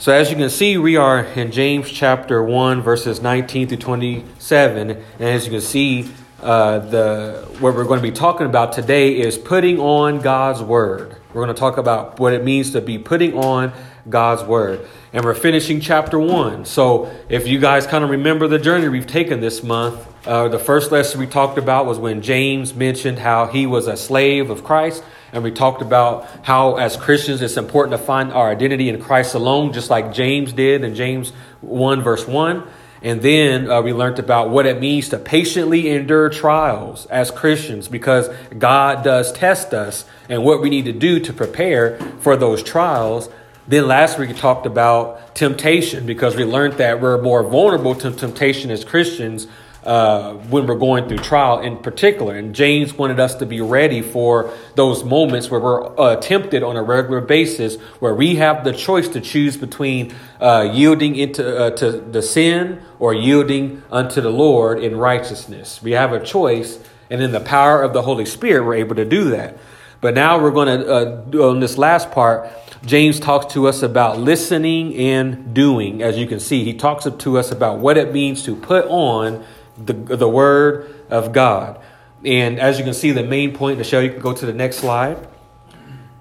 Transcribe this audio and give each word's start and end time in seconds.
So, 0.00 0.14
as 0.14 0.30
you 0.30 0.36
can 0.36 0.48
see, 0.48 0.78
we 0.78 0.96
are 0.96 1.24
in 1.24 1.52
James 1.52 1.90
chapter 1.90 2.42
1, 2.42 2.80
verses 2.80 3.20
19 3.20 3.68
through 3.68 3.76
27. 3.76 4.90
And 4.92 5.02
as 5.20 5.44
you 5.44 5.50
can 5.50 5.60
see, 5.60 6.10
uh, 6.40 6.78
the 6.78 7.46
what 7.58 7.74
we're 7.74 7.84
going 7.84 8.00
to 8.00 8.02
be 8.02 8.10
talking 8.10 8.46
about 8.46 8.72
today 8.72 9.20
is 9.20 9.36
putting 9.36 9.78
on 9.78 10.22
God's 10.22 10.62
word. 10.62 11.16
We're 11.34 11.44
going 11.44 11.54
to 11.54 11.60
talk 11.60 11.76
about 11.76 12.18
what 12.18 12.32
it 12.32 12.42
means 12.42 12.70
to 12.70 12.80
be 12.80 12.96
putting 12.96 13.34
on 13.34 13.74
God's 14.08 14.42
word. 14.42 14.88
And 15.12 15.22
we're 15.22 15.34
finishing 15.34 15.82
chapter 15.82 16.18
1. 16.18 16.64
So, 16.64 17.14
if 17.28 17.46
you 17.46 17.58
guys 17.58 17.86
kind 17.86 18.02
of 18.02 18.08
remember 18.08 18.48
the 18.48 18.58
journey 18.58 18.88
we've 18.88 19.06
taken 19.06 19.40
this 19.40 19.62
month, 19.62 20.08
uh, 20.26 20.48
the 20.48 20.58
first 20.58 20.90
lesson 20.90 21.20
we 21.20 21.26
talked 21.26 21.58
about 21.58 21.84
was 21.84 21.98
when 21.98 22.22
James 22.22 22.72
mentioned 22.72 23.18
how 23.18 23.48
he 23.48 23.66
was 23.66 23.86
a 23.86 23.98
slave 23.98 24.48
of 24.48 24.64
Christ. 24.64 25.04
And 25.32 25.44
we 25.44 25.50
talked 25.50 25.82
about 25.82 26.26
how, 26.42 26.76
as 26.76 26.96
Christians, 26.96 27.40
it's 27.42 27.56
important 27.56 27.98
to 27.98 28.04
find 28.04 28.32
our 28.32 28.50
identity 28.50 28.88
in 28.88 29.00
Christ 29.00 29.34
alone, 29.34 29.72
just 29.72 29.90
like 29.90 30.12
James 30.12 30.52
did 30.52 30.82
in 30.84 30.94
James 30.94 31.30
1, 31.60 32.02
verse 32.02 32.26
1. 32.26 32.66
And 33.02 33.22
then 33.22 33.70
uh, 33.70 33.80
we 33.80 33.92
learned 33.92 34.18
about 34.18 34.50
what 34.50 34.66
it 34.66 34.78
means 34.78 35.08
to 35.10 35.18
patiently 35.18 35.88
endure 35.88 36.28
trials 36.28 37.06
as 37.06 37.30
Christians 37.30 37.88
because 37.88 38.28
God 38.58 39.02
does 39.02 39.32
test 39.32 39.72
us 39.72 40.04
and 40.28 40.44
what 40.44 40.60
we 40.60 40.68
need 40.68 40.84
to 40.84 40.92
do 40.92 41.18
to 41.20 41.32
prepare 41.32 41.98
for 42.20 42.36
those 42.36 42.62
trials. 42.62 43.30
Then 43.70 43.86
last 43.86 44.18
week 44.18 44.30
we 44.30 44.34
talked 44.34 44.66
about 44.66 45.36
temptation 45.36 46.04
because 46.04 46.34
we 46.34 46.42
learned 46.42 46.74
that 46.78 47.00
we're 47.00 47.22
more 47.22 47.44
vulnerable 47.44 47.94
to 47.94 48.10
temptation 48.10 48.68
as 48.72 48.84
Christians 48.84 49.46
uh, 49.84 50.32
when 50.32 50.66
we're 50.66 50.74
going 50.74 51.08
through 51.08 51.18
trial 51.18 51.60
in 51.60 51.76
particular. 51.76 52.34
And 52.34 52.52
James 52.52 52.94
wanted 52.94 53.20
us 53.20 53.36
to 53.36 53.46
be 53.46 53.60
ready 53.60 54.02
for 54.02 54.52
those 54.74 55.04
moments 55.04 55.52
where 55.52 55.60
we're 55.60 56.00
uh, 56.00 56.16
tempted 56.16 56.64
on 56.64 56.76
a 56.76 56.82
regular 56.82 57.20
basis, 57.20 57.76
where 58.00 58.12
we 58.12 58.34
have 58.34 58.64
the 58.64 58.72
choice 58.72 59.06
to 59.10 59.20
choose 59.20 59.56
between 59.56 60.16
uh, 60.40 60.68
yielding 60.74 61.14
into 61.14 61.56
uh, 61.56 61.70
to 61.76 61.92
the 61.92 62.22
sin 62.22 62.82
or 62.98 63.14
yielding 63.14 63.84
unto 63.92 64.20
the 64.20 64.30
Lord 64.30 64.82
in 64.82 64.96
righteousness. 64.96 65.80
We 65.80 65.92
have 65.92 66.12
a 66.12 66.18
choice, 66.18 66.80
and 67.08 67.22
in 67.22 67.30
the 67.30 67.38
power 67.38 67.84
of 67.84 67.92
the 67.92 68.02
Holy 68.02 68.26
Spirit, 68.26 68.64
we're 68.64 68.74
able 68.74 68.96
to 68.96 69.04
do 69.04 69.30
that. 69.30 69.58
But 70.00 70.14
now 70.14 70.42
we're 70.42 70.50
going 70.50 70.80
to, 70.80 70.92
uh, 70.92 71.46
on 71.46 71.60
this 71.60 71.78
last 71.78 72.10
part, 72.10 72.50
James 72.84 73.20
talks 73.20 73.52
to 73.52 73.68
us 73.68 73.82
about 73.82 74.18
listening 74.18 74.94
and 74.96 75.52
doing. 75.52 76.02
As 76.02 76.16
you 76.16 76.26
can 76.26 76.40
see, 76.40 76.64
he 76.64 76.72
talks 76.72 77.04
to 77.04 77.38
us 77.38 77.50
about 77.50 77.78
what 77.78 77.98
it 77.98 78.12
means 78.12 78.42
to 78.44 78.56
put 78.56 78.86
on 78.86 79.44
the, 79.76 79.92
the 79.92 80.28
Word 80.28 80.94
of 81.10 81.32
God. 81.32 81.78
And 82.24 82.58
as 82.58 82.78
you 82.78 82.84
can 82.84 82.94
see, 82.94 83.12
the 83.12 83.22
main 83.22 83.54
point, 83.54 83.78
Michelle, 83.78 84.02
you 84.02 84.10
can 84.10 84.20
go 84.20 84.32
to 84.32 84.46
the 84.46 84.52
next 84.52 84.78
slide. 84.78 85.28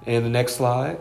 And 0.06 0.26
the 0.26 0.30
next 0.30 0.56
slide. 0.56 0.98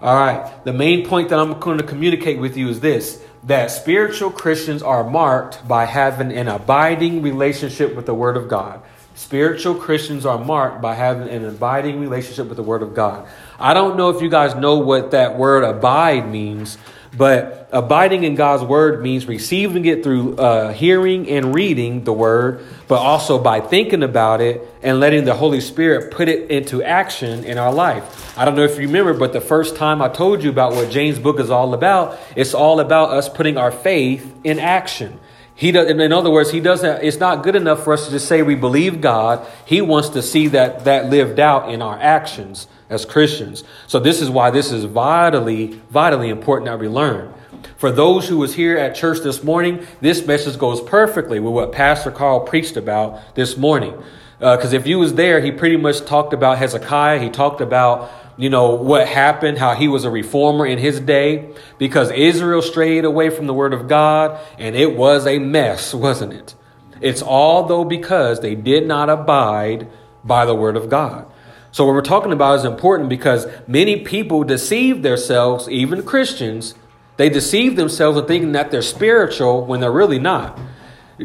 All 0.00 0.16
right. 0.16 0.64
The 0.64 0.72
main 0.72 1.06
point 1.06 1.28
that 1.28 1.38
I'm 1.38 1.58
going 1.60 1.78
to 1.78 1.84
communicate 1.84 2.38
with 2.38 2.56
you 2.56 2.68
is 2.68 2.80
this 2.80 3.22
that 3.44 3.70
spiritual 3.70 4.30
Christians 4.30 4.82
are 4.82 5.04
marked 5.04 5.68
by 5.68 5.84
having 5.84 6.32
an 6.32 6.48
abiding 6.48 7.20
relationship 7.20 7.94
with 7.94 8.06
the 8.06 8.14
Word 8.14 8.38
of 8.38 8.48
God. 8.48 8.80
Spiritual 9.14 9.76
Christians 9.76 10.26
are 10.26 10.38
marked 10.38 10.82
by 10.82 10.94
having 10.94 11.28
an 11.28 11.44
abiding 11.44 12.00
relationship 12.00 12.48
with 12.48 12.56
the 12.56 12.64
Word 12.64 12.82
of 12.82 12.94
God. 12.94 13.28
I 13.58 13.72
don't 13.72 13.96
know 13.96 14.10
if 14.10 14.20
you 14.20 14.28
guys 14.28 14.56
know 14.56 14.78
what 14.78 15.12
that 15.12 15.38
word 15.38 15.62
abide 15.62 16.28
means, 16.28 16.78
but 17.16 17.68
abiding 17.70 18.24
in 18.24 18.34
God's 18.34 18.64
word 18.64 19.02
means 19.02 19.26
receiving 19.26 19.84
it 19.84 20.02
through 20.02 20.36
uh, 20.36 20.72
hearing 20.72 21.28
and 21.30 21.54
reading 21.54 22.02
the 22.02 22.12
word, 22.12 22.66
but 22.88 22.96
also 22.96 23.38
by 23.38 23.60
thinking 23.60 24.02
about 24.02 24.40
it 24.40 24.60
and 24.82 24.98
letting 24.98 25.24
the 25.24 25.34
Holy 25.34 25.60
Spirit 25.60 26.10
put 26.10 26.28
it 26.28 26.50
into 26.50 26.82
action 26.82 27.44
in 27.44 27.56
our 27.56 27.72
life. 27.72 28.36
I 28.36 28.44
don't 28.44 28.56
know 28.56 28.64
if 28.64 28.80
you 28.80 28.88
remember, 28.88 29.14
but 29.14 29.32
the 29.32 29.40
first 29.40 29.76
time 29.76 30.02
I 30.02 30.08
told 30.08 30.42
you 30.42 30.50
about 30.50 30.72
what 30.72 30.90
James' 30.90 31.20
book 31.20 31.38
is 31.38 31.50
all 31.50 31.72
about, 31.72 32.18
it's 32.34 32.52
all 32.52 32.80
about 32.80 33.10
us 33.10 33.28
putting 33.28 33.56
our 33.56 33.70
faith 33.70 34.28
in 34.42 34.58
action. 34.58 35.20
He 35.56 35.70
does, 35.70 35.88
in 35.88 36.12
other 36.12 36.30
words, 36.30 36.50
he 36.50 36.60
doesn't. 36.60 37.04
It's 37.04 37.18
not 37.18 37.44
good 37.44 37.54
enough 37.54 37.84
for 37.84 37.92
us 37.92 38.06
to 38.06 38.10
just 38.10 38.26
say 38.26 38.42
we 38.42 38.56
believe 38.56 39.00
God. 39.00 39.46
He 39.64 39.80
wants 39.80 40.08
to 40.10 40.22
see 40.22 40.48
that 40.48 40.84
that 40.84 41.10
lived 41.10 41.38
out 41.38 41.72
in 41.72 41.80
our 41.80 41.98
actions 42.00 42.66
as 42.90 43.04
Christians. 43.04 43.62
So 43.86 44.00
this 44.00 44.20
is 44.20 44.28
why 44.28 44.50
this 44.50 44.72
is 44.72 44.84
vitally, 44.84 45.80
vitally 45.90 46.28
important 46.28 46.66
that 46.66 46.78
we 46.78 46.88
learn. 46.88 47.32
For 47.76 47.92
those 47.92 48.28
who 48.28 48.38
was 48.38 48.54
here 48.54 48.76
at 48.76 48.94
church 48.94 49.20
this 49.20 49.44
morning, 49.44 49.86
this 50.00 50.26
message 50.26 50.58
goes 50.58 50.80
perfectly 50.80 51.38
with 51.38 51.52
what 51.54 51.72
Pastor 51.72 52.10
Carl 52.10 52.40
preached 52.40 52.76
about 52.76 53.34
this 53.36 53.56
morning. 53.56 53.94
Because 54.38 54.74
uh, 54.74 54.76
if 54.76 54.86
you 54.86 54.98
was 54.98 55.14
there, 55.14 55.40
he 55.40 55.52
pretty 55.52 55.76
much 55.76 56.04
talked 56.04 56.32
about 56.32 56.58
Hezekiah. 56.58 57.20
He 57.20 57.30
talked 57.30 57.60
about 57.60 58.10
you 58.36 58.50
know 58.50 58.74
what 58.74 59.06
happened, 59.06 59.58
how 59.58 59.74
he 59.74 59.88
was 59.88 60.04
a 60.04 60.10
reformer 60.10 60.66
in 60.66 60.78
his 60.78 61.00
day, 61.00 61.54
because 61.78 62.10
Israel 62.10 62.62
strayed 62.62 63.04
away 63.04 63.30
from 63.30 63.46
the 63.46 63.54
word 63.54 63.72
of 63.72 63.88
God, 63.88 64.38
and 64.58 64.74
it 64.74 64.96
was 64.96 65.26
a 65.26 65.38
mess, 65.38 65.94
wasn't 65.94 66.32
it? 66.32 66.54
It's 67.00 67.22
all 67.22 67.66
though 67.66 67.84
because 67.84 68.40
they 68.40 68.54
did 68.54 68.86
not 68.86 69.10
abide 69.10 69.88
by 70.24 70.46
the 70.46 70.54
word 70.54 70.76
of 70.76 70.88
God. 70.88 71.30
So, 71.70 71.84
what 71.84 71.94
we're 71.94 72.02
talking 72.02 72.32
about 72.32 72.60
is 72.60 72.64
important 72.64 73.08
because 73.08 73.46
many 73.66 74.00
people 74.00 74.44
deceive 74.44 75.02
themselves, 75.02 75.68
even 75.68 76.04
Christians, 76.04 76.74
they 77.16 77.28
deceive 77.28 77.76
themselves 77.76 78.18
in 78.18 78.26
thinking 78.26 78.52
that 78.52 78.70
they're 78.70 78.82
spiritual 78.82 79.64
when 79.64 79.80
they're 79.80 79.92
really 79.92 80.18
not. 80.18 80.58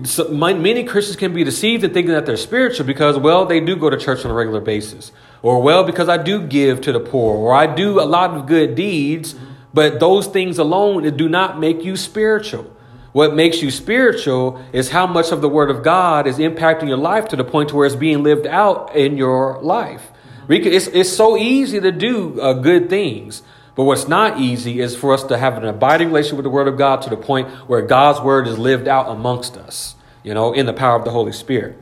So 0.03 0.27
many 0.27 0.83
Christians 0.83 1.17
can 1.17 1.33
be 1.33 1.43
deceived 1.43 1.83
in 1.83 1.93
thinking 1.93 2.13
that 2.13 2.25
they're 2.25 2.37
spiritual 2.37 2.85
because, 2.85 3.17
well, 3.17 3.45
they 3.45 3.59
do 3.59 3.75
go 3.75 3.89
to 3.89 3.97
church 3.97 4.23
on 4.23 4.31
a 4.31 4.33
regular 4.33 4.61
basis. 4.61 5.11
Or, 5.41 5.61
well, 5.61 5.83
because 5.83 6.09
I 6.09 6.17
do 6.17 6.45
give 6.45 6.81
to 6.81 6.91
the 6.91 6.99
poor. 6.99 7.35
Or 7.35 7.53
I 7.53 7.73
do 7.73 7.99
a 7.99 8.03
lot 8.03 8.31
of 8.31 8.45
good 8.45 8.75
deeds. 8.75 9.35
But 9.73 9.99
those 9.99 10.27
things 10.27 10.57
alone 10.57 11.15
do 11.15 11.29
not 11.29 11.59
make 11.59 11.83
you 11.83 11.95
spiritual. 11.95 12.75
What 13.11 13.35
makes 13.35 13.61
you 13.61 13.71
spiritual 13.71 14.63
is 14.71 14.89
how 14.89 15.07
much 15.07 15.31
of 15.31 15.41
the 15.41 15.49
Word 15.49 15.71
of 15.71 15.83
God 15.83 16.27
is 16.27 16.37
impacting 16.37 16.87
your 16.87 16.97
life 16.97 17.29
to 17.29 17.35
the 17.35 17.43
point 17.43 17.69
to 17.69 17.75
where 17.75 17.87
it's 17.87 17.95
being 17.95 18.23
lived 18.23 18.45
out 18.45 18.95
in 18.95 19.17
your 19.17 19.59
life. 19.61 20.11
It's, 20.47 20.87
it's 20.87 21.11
so 21.11 21.37
easy 21.37 21.79
to 21.79 21.91
do 21.91 22.39
uh, 22.39 22.53
good 22.53 22.89
things. 22.89 23.43
But 23.75 23.85
what's 23.85 24.07
not 24.07 24.39
easy 24.39 24.79
is 24.81 24.95
for 24.95 25.13
us 25.13 25.23
to 25.25 25.37
have 25.37 25.57
an 25.57 25.65
abiding 25.65 26.09
relationship 26.09 26.37
with 26.37 26.43
the 26.43 26.49
Word 26.49 26.67
of 26.67 26.77
God 26.77 27.01
to 27.03 27.09
the 27.09 27.17
point 27.17 27.49
where 27.67 27.81
God's 27.81 28.19
Word 28.19 28.47
is 28.47 28.57
lived 28.57 28.87
out 28.87 29.07
amongst 29.09 29.55
us, 29.57 29.95
you 30.21 30.33
know, 30.33 30.51
in 30.53 30.65
the 30.65 30.73
power 30.73 30.97
of 30.97 31.05
the 31.05 31.11
Holy 31.11 31.31
Spirit. 31.31 31.77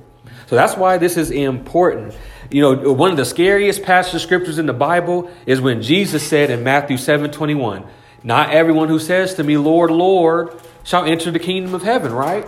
So 0.48 0.56
that's 0.56 0.76
why 0.76 0.98
this 0.98 1.18
is 1.18 1.30
important. 1.30 2.16
You 2.50 2.62
know, 2.62 2.94
one 2.94 3.12
of 3.12 3.18
the 3.18 3.26
scariest 3.26 3.84
passages 3.84 4.24
scriptures 4.24 4.58
in 4.58 4.66
the 4.66 4.74
Bible 4.74 5.30
is 5.46 5.60
when 5.60 5.82
Jesus 5.82 6.26
said 6.26 6.50
in 6.50 6.64
Matthew 6.64 6.98
7 6.98 7.32
21, 7.32 7.86
Not 8.24 8.52
everyone 8.52 8.88
who 8.88 9.00
says 9.00 9.34
to 9.36 9.44
me, 9.44 9.58
Lord, 9.58 9.92
Lord, 9.92 10.60
shall 10.84 11.04
enter 11.04 11.32
the 11.32 11.40
kingdom 11.40 11.74
of 11.74 11.84
heaven, 11.84 12.14
right? 12.14 12.46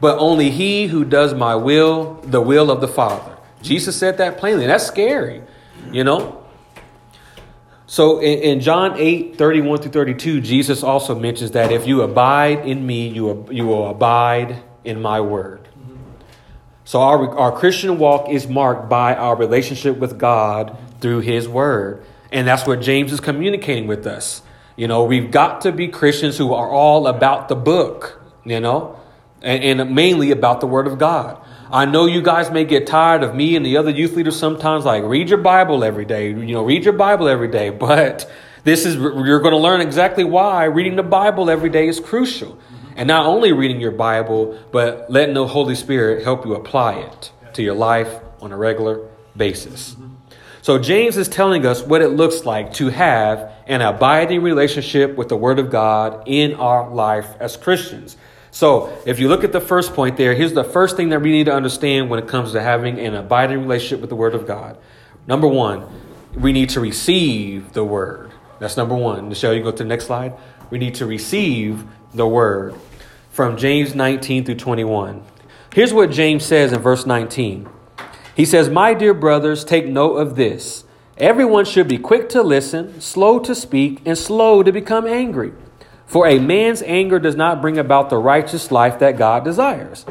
But 0.00 0.18
only 0.18 0.50
he 0.50 0.88
who 0.88 1.04
does 1.04 1.32
my 1.32 1.54
will, 1.54 2.14
the 2.22 2.40
will 2.40 2.70
of 2.70 2.80
the 2.80 2.88
Father. 2.88 3.36
Jesus 3.62 3.96
said 3.96 4.18
that 4.18 4.38
plainly. 4.38 4.66
That's 4.66 4.86
scary, 4.86 5.42
you 5.92 6.02
know? 6.02 6.44
So 7.86 8.18
in, 8.20 8.38
in, 8.38 8.60
John 8.60 8.96
8, 8.96 9.36
31 9.36 9.82
through 9.82 9.90
32, 9.90 10.40
Jesus 10.40 10.82
also 10.82 11.18
mentions 11.18 11.52
that 11.52 11.72
if 11.72 11.86
you 11.86 12.02
abide 12.02 12.66
in 12.66 12.86
me, 12.86 13.08
you, 13.08 13.46
you 13.50 13.66
will 13.66 13.88
abide 13.90 14.62
in 14.84 15.02
my 15.02 15.20
word. 15.20 15.59
So 16.90 17.00
our, 17.02 17.38
our 17.38 17.52
Christian 17.52 18.00
walk 18.00 18.30
is 18.30 18.48
marked 18.48 18.88
by 18.88 19.14
our 19.14 19.36
relationship 19.36 19.98
with 19.98 20.18
God 20.18 20.76
through 21.00 21.20
his 21.20 21.48
word. 21.48 22.04
And 22.32 22.48
that's 22.48 22.66
what 22.66 22.80
James 22.80 23.12
is 23.12 23.20
communicating 23.20 23.86
with 23.86 24.08
us. 24.08 24.42
You 24.74 24.88
know, 24.88 25.04
we've 25.04 25.30
got 25.30 25.60
to 25.60 25.70
be 25.70 25.86
Christians 25.86 26.36
who 26.36 26.52
are 26.52 26.68
all 26.68 27.06
about 27.06 27.48
the 27.48 27.54
book, 27.54 28.20
you 28.44 28.58
know, 28.58 28.98
and, 29.40 29.80
and 29.80 29.94
mainly 29.94 30.32
about 30.32 30.60
the 30.60 30.66
word 30.66 30.88
of 30.88 30.98
God. 30.98 31.40
I 31.70 31.84
know 31.84 32.06
you 32.06 32.22
guys 32.22 32.50
may 32.50 32.64
get 32.64 32.88
tired 32.88 33.22
of 33.22 33.36
me 33.36 33.54
and 33.54 33.64
the 33.64 33.76
other 33.76 33.92
youth 33.92 34.16
leaders 34.16 34.36
sometimes 34.36 34.84
like 34.84 35.04
read 35.04 35.28
your 35.28 35.38
Bible 35.38 35.84
every 35.84 36.06
day, 36.06 36.30
you 36.30 36.54
know, 36.54 36.64
read 36.64 36.82
your 36.82 36.94
Bible 36.94 37.28
every 37.28 37.46
day, 37.46 37.70
but 37.86 38.28
this 38.64 38.84
is 38.84 38.96
you're 38.96 39.38
going 39.38 39.54
to 39.54 39.58
learn 39.58 39.80
exactly 39.80 40.24
why 40.24 40.64
reading 40.64 40.96
the 40.96 41.04
Bible 41.04 41.50
every 41.50 41.70
day 41.70 41.86
is 41.86 42.00
crucial. 42.00 42.58
And 43.00 43.06
not 43.06 43.24
only 43.24 43.52
reading 43.52 43.80
your 43.80 43.92
Bible, 43.92 44.58
but 44.72 45.10
letting 45.10 45.34
the 45.34 45.46
Holy 45.46 45.74
Spirit 45.74 46.22
help 46.22 46.44
you 46.44 46.54
apply 46.54 46.96
it 46.96 47.32
to 47.54 47.62
your 47.62 47.72
life 47.72 48.20
on 48.42 48.52
a 48.52 48.58
regular 48.58 49.08
basis. 49.34 49.96
So 50.60 50.78
James 50.78 51.16
is 51.16 51.26
telling 51.26 51.64
us 51.64 51.80
what 51.80 52.02
it 52.02 52.08
looks 52.08 52.44
like 52.44 52.74
to 52.74 52.90
have 52.90 53.54
an 53.66 53.80
abiding 53.80 54.42
relationship 54.42 55.16
with 55.16 55.30
the 55.30 55.36
Word 55.36 55.58
of 55.58 55.70
God 55.70 56.24
in 56.26 56.52
our 56.56 56.90
life 56.90 57.26
as 57.40 57.56
Christians. 57.56 58.18
So, 58.50 58.92
if 59.06 59.18
you 59.18 59.28
look 59.28 59.44
at 59.44 59.52
the 59.52 59.62
first 59.62 59.94
point 59.94 60.18
there, 60.18 60.34
here's 60.34 60.52
the 60.52 60.64
first 60.64 60.98
thing 60.98 61.08
that 61.08 61.22
we 61.22 61.30
need 61.30 61.44
to 61.44 61.54
understand 61.54 62.10
when 62.10 62.18
it 62.18 62.28
comes 62.28 62.52
to 62.52 62.60
having 62.60 62.98
an 62.98 63.14
abiding 63.14 63.62
relationship 63.62 64.02
with 64.02 64.10
the 64.10 64.16
Word 64.16 64.34
of 64.34 64.46
God. 64.46 64.76
Number 65.26 65.48
one, 65.48 65.86
we 66.34 66.52
need 66.52 66.68
to 66.70 66.80
receive 66.80 67.72
the 67.72 67.84
Word. 67.84 68.30
That's 68.58 68.76
number 68.76 68.94
one. 68.94 69.30
Michelle, 69.30 69.54
you 69.54 69.62
go 69.62 69.70
to 69.70 69.76
the 69.78 69.84
next 69.84 70.04
slide. 70.04 70.34
We 70.68 70.76
need 70.76 70.96
to 70.96 71.06
receive 71.06 71.84
the 72.12 72.26
Word 72.26 72.74
from 73.30 73.56
James 73.56 73.94
19 73.94 74.44
through 74.44 74.56
21. 74.56 75.22
Here's 75.72 75.94
what 75.94 76.10
James 76.10 76.44
says 76.44 76.72
in 76.72 76.80
verse 76.80 77.06
19. 77.06 77.68
He 78.36 78.44
says, 78.44 78.68
My 78.68 78.92
dear 78.92 79.14
brothers, 79.14 79.64
take 79.64 79.86
note 79.86 80.16
of 80.16 80.36
this. 80.36 80.84
Everyone 81.16 81.64
should 81.64 81.88
be 81.88 81.98
quick 81.98 82.28
to 82.30 82.42
listen, 82.42 83.00
slow 83.00 83.38
to 83.38 83.54
speak, 83.54 84.00
and 84.04 84.18
slow 84.18 84.62
to 84.62 84.72
become 84.72 85.06
angry. 85.06 85.52
For 86.06 86.26
a 86.26 86.38
man's 86.38 86.82
anger 86.82 87.18
does 87.18 87.36
not 87.36 87.62
bring 87.62 87.78
about 87.78 88.10
the 88.10 88.18
righteous 88.18 88.72
life 88.72 88.98
that 88.98 89.16
God 89.16 89.44
desires. 89.44 90.04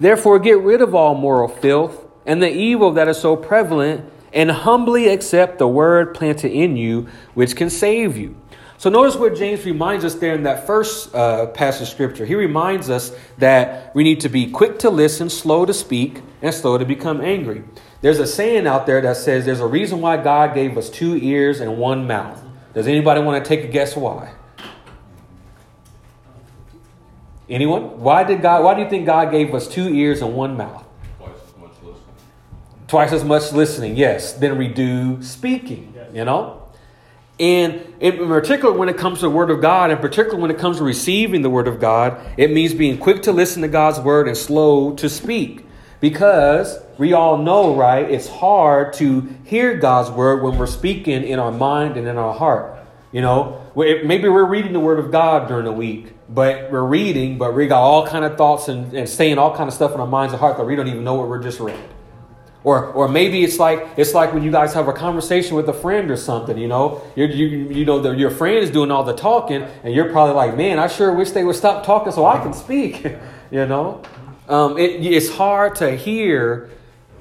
Therefore, 0.00 0.38
get 0.38 0.58
rid 0.58 0.80
of 0.80 0.94
all 0.94 1.14
moral 1.14 1.48
filth 1.48 2.06
and 2.24 2.42
the 2.42 2.50
evil 2.50 2.92
that 2.92 3.08
is 3.08 3.18
so 3.18 3.36
prevalent, 3.36 4.08
and 4.32 4.50
humbly 4.50 5.08
accept 5.08 5.58
the 5.58 5.68
word 5.68 6.14
planted 6.14 6.52
in 6.52 6.76
you, 6.76 7.06
which 7.34 7.56
can 7.56 7.68
save 7.68 8.16
you. 8.16 8.36
So 8.82 8.90
notice 8.90 9.14
what 9.14 9.36
James 9.36 9.64
reminds 9.64 10.04
us 10.04 10.16
there 10.16 10.34
in 10.34 10.42
that 10.42 10.66
first 10.66 11.14
uh, 11.14 11.46
passage 11.46 11.82
of 11.82 11.88
scripture. 11.88 12.26
He 12.26 12.34
reminds 12.34 12.90
us 12.90 13.16
that 13.38 13.94
we 13.94 14.02
need 14.02 14.18
to 14.22 14.28
be 14.28 14.50
quick 14.50 14.80
to 14.80 14.90
listen, 14.90 15.30
slow 15.30 15.64
to 15.64 15.72
speak, 15.72 16.20
and 16.42 16.52
slow 16.52 16.76
to 16.78 16.84
become 16.84 17.20
angry. 17.20 17.62
There's 18.00 18.18
a 18.18 18.26
saying 18.26 18.66
out 18.66 18.86
there 18.86 19.00
that 19.00 19.18
says 19.18 19.46
there's 19.46 19.60
a 19.60 19.66
reason 19.68 20.00
why 20.00 20.16
God 20.16 20.52
gave 20.52 20.76
us 20.76 20.90
two 20.90 21.16
ears 21.16 21.60
and 21.60 21.78
one 21.78 22.08
mouth. 22.08 22.42
Does 22.74 22.88
anybody 22.88 23.20
want 23.20 23.44
to 23.44 23.48
take 23.48 23.64
a 23.64 23.68
guess 23.68 23.94
why? 23.94 24.34
Anyone? 27.48 28.00
Why 28.00 28.24
did 28.24 28.42
God? 28.42 28.64
Why 28.64 28.74
do 28.74 28.82
you 28.82 28.90
think 28.90 29.06
God 29.06 29.30
gave 29.30 29.54
us 29.54 29.68
two 29.68 29.90
ears 29.90 30.22
and 30.22 30.34
one 30.34 30.56
mouth? 30.56 30.84
Twice 31.20 31.30
as 31.46 31.56
much 31.56 31.70
listening. 31.84 32.14
Twice 32.88 33.12
as 33.12 33.24
much 33.24 33.52
listening, 33.52 33.96
yes, 33.96 34.32
Then 34.32 34.58
we 34.58 34.66
do 34.66 35.22
speaking. 35.22 35.94
You 36.12 36.24
know. 36.24 36.61
And 37.42 37.94
in 37.98 38.18
particular, 38.28 38.72
when 38.72 38.88
it 38.88 38.96
comes 38.96 39.18
to 39.18 39.22
the 39.22 39.30
Word 39.30 39.50
of 39.50 39.60
God, 39.60 39.90
and 39.90 40.00
particularly 40.00 40.40
when 40.40 40.52
it 40.52 40.58
comes 40.58 40.76
to 40.76 40.84
receiving 40.84 41.42
the 41.42 41.50
Word 41.50 41.66
of 41.66 41.80
God, 41.80 42.16
it 42.36 42.52
means 42.52 42.72
being 42.72 42.96
quick 42.96 43.22
to 43.22 43.32
listen 43.32 43.62
to 43.62 43.68
God's 43.68 43.98
Word 43.98 44.28
and 44.28 44.36
slow 44.36 44.94
to 44.94 45.10
speak. 45.10 45.66
Because 45.98 46.78
we 46.98 47.14
all 47.14 47.38
know, 47.38 47.74
right, 47.74 48.08
it's 48.08 48.28
hard 48.28 48.92
to 48.94 49.28
hear 49.44 49.74
God's 49.76 50.08
Word 50.08 50.44
when 50.44 50.56
we're 50.56 50.68
speaking 50.68 51.24
in 51.24 51.40
our 51.40 51.50
mind 51.50 51.96
and 51.96 52.06
in 52.06 52.16
our 52.16 52.32
heart. 52.32 52.78
You 53.10 53.22
know, 53.22 53.60
maybe 53.74 54.28
we're 54.28 54.44
reading 54.44 54.72
the 54.72 54.78
Word 54.78 55.00
of 55.00 55.10
God 55.10 55.48
during 55.48 55.64
the 55.64 55.72
week, 55.72 56.12
but 56.28 56.70
we're 56.70 56.86
reading, 56.86 57.38
but 57.38 57.56
we 57.56 57.66
got 57.66 57.82
all 57.82 58.06
kind 58.06 58.24
of 58.24 58.38
thoughts 58.38 58.68
and, 58.68 58.94
and 58.94 59.08
saying 59.08 59.38
all 59.38 59.56
kind 59.56 59.66
of 59.66 59.74
stuff 59.74 59.92
in 59.94 60.00
our 60.00 60.06
minds 60.06 60.32
and 60.32 60.38
heart 60.38 60.58
that 60.58 60.64
we 60.64 60.76
don't 60.76 60.86
even 60.86 61.02
know 61.02 61.14
what 61.14 61.28
we're 61.28 61.42
just 61.42 61.58
read. 61.58 61.88
Or, 62.64 62.86
or 62.92 63.08
maybe 63.08 63.42
it's 63.42 63.58
like 63.58 63.88
it's 63.96 64.14
like 64.14 64.32
when 64.32 64.44
you 64.44 64.52
guys 64.52 64.72
have 64.74 64.86
a 64.86 64.92
conversation 64.92 65.56
with 65.56 65.68
a 65.68 65.72
friend 65.72 66.10
or 66.10 66.16
something. 66.16 66.56
You 66.56 66.68
know, 66.68 67.02
you're, 67.16 67.28
you 67.28 67.46
you 67.46 67.84
know 67.84 68.00
the, 68.00 68.10
your 68.12 68.30
friend 68.30 68.58
is 68.58 68.70
doing 68.70 68.92
all 68.92 69.02
the 69.02 69.14
talking, 69.14 69.62
and 69.82 69.92
you're 69.92 70.10
probably 70.10 70.34
like, 70.34 70.56
"Man, 70.56 70.78
I 70.78 70.86
sure 70.86 71.12
wish 71.12 71.32
they 71.32 71.42
would 71.42 71.56
stop 71.56 71.84
talking 71.84 72.12
so 72.12 72.24
I 72.24 72.40
can 72.40 72.52
speak." 72.52 73.04
you 73.50 73.66
know, 73.66 74.02
um, 74.48 74.78
it, 74.78 75.04
it's 75.04 75.30
hard 75.30 75.74
to 75.76 75.96
hear 75.96 76.70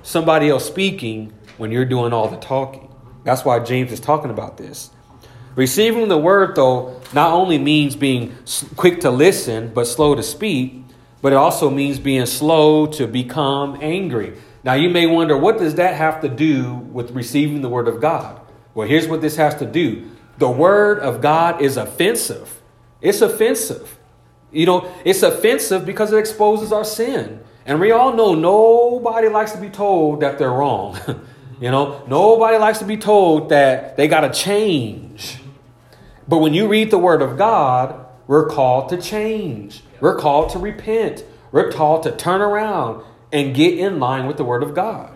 somebody 0.03 0.49
else 0.49 0.65
speaking 0.65 1.33
when 1.57 1.71
you're 1.71 1.85
doing 1.85 2.13
all 2.13 2.27
the 2.27 2.37
talking. 2.37 2.93
That's 3.23 3.43
why 3.43 3.59
James 3.59 3.91
is 3.91 3.99
talking 3.99 4.29
about 4.31 4.57
this. 4.57 4.91
Receiving 5.55 6.07
the 6.07 6.17
word, 6.17 6.55
though, 6.55 7.01
not 7.13 7.33
only 7.33 7.57
means 7.57 7.95
being 7.95 8.35
quick 8.77 9.01
to 9.01 9.11
listen 9.11 9.71
but 9.73 9.85
slow 9.85 10.15
to 10.15 10.23
speak, 10.23 10.83
but 11.21 11.33
it 11.33 11.35
also 11.35 11.69
means 11.69 11.99
being 11.99 12.25
slow 12.25 12.87
to 12.87 13.05
become 13.05 13.77
angry. 13.81 14.37
Now, 14.63 14.73
you 14.73 14.89
may 14.89 15.07
wonder, 15.07 15.35
what 15.35 15.57
does 15.57 15.75
that 15.75 15.95
have 15.95 16.21
to 16.21 16.29
do 16.29 16.73
with 16.75 17.11
receiving 17.11 17.61
the 17.61 17.69
Word 17.69 17.87
of 17.87 17.99
God? 17.99 18.39
Well, 18.73 18.87
here's 18.87 19.07
what 19.07 19.21
this 19.21 19.35
has 19.37 19.55
to 19.55 19.65
do 19.65 20.09
the 20.37 20.49
Word 20.49 20.99
of 20.99 21.21
God 21.21 21.61
is 21.61 21.77
offensive. 21.77 22.61
It's 23.01 23.21
offensive. 23.21 23.97
You 24.51 24.65
know, 24.65 24.93
it's 25.05 25.23
offensive 25.23 25.85
because 25.85 26.11
it 26.11 26.17
exposes 26.17 26.71
our 26.71 26.83
sin. 26.83 27.41
And 27.65 27.79
we 27.79 27.91
all 27.91 28.13
know 28.13 28.35
nobody 28.35 29.27
likes 29.29 29.51
to 29.51 29.61
be 29.61 29.69
told 29.69 30.21
that 30.21 30.37
they're 30.37 30.51
wrong. 30.51 30.97
you 31.61 31.71
know, 31.71 32.03
nobody 32.07 32.57
likes 32.57 32.79
to 32.79 32.85
be 32.85 32.97
told 32.97 33.49
that 33.49 33.97
they 33.97 34.07
got 34.07 34.21
to 34.21 34.31
change. 34.31 35.37
But 36.27 36.39
when 36.39 36.53
you 36.53 36.67
read 36.67 36.91
the 36.91 36.97
Word 36.97 37.21
of 37.21 37.37
God, 37.37 38.05
we're 38.27 38.47
called 38.47 38.89
to 38.89 39.01
change. 39.01 39.83
We're 39.99 40.17
called 40.17 40.49
to 40.51 40.59
repent. 40.59 41.23
We're 41.51 41.71
called 41.71 42.03
to 42.03 42.11
turn 42.11 42.41
around 42.41 43.03
and 43.31 43.55
get 43.55 43.77
in 43.77 43.99
line 43.99 44.27
with 44.27 44.37
the 44.37 44.43
Word 44.43 44.63
of 44.63 44.73
God. 44.73 45.11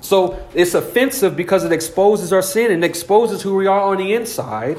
So 0.00 0.46
it's 0.54 0.74
offensive 0.74 1.36
because 1.36 1.64
it 1.64 1.72
exposes 1.72 2.32
our 2.32 2.42
sin 2.42 2.70
and 2.70 2.84
exposes 2.84 3.42
who 3.42 3.56
we 3.56 3.66
are 3.66 3.80
on 3.80 3.96
the 3.96 4.12
inside, 4.14 4.78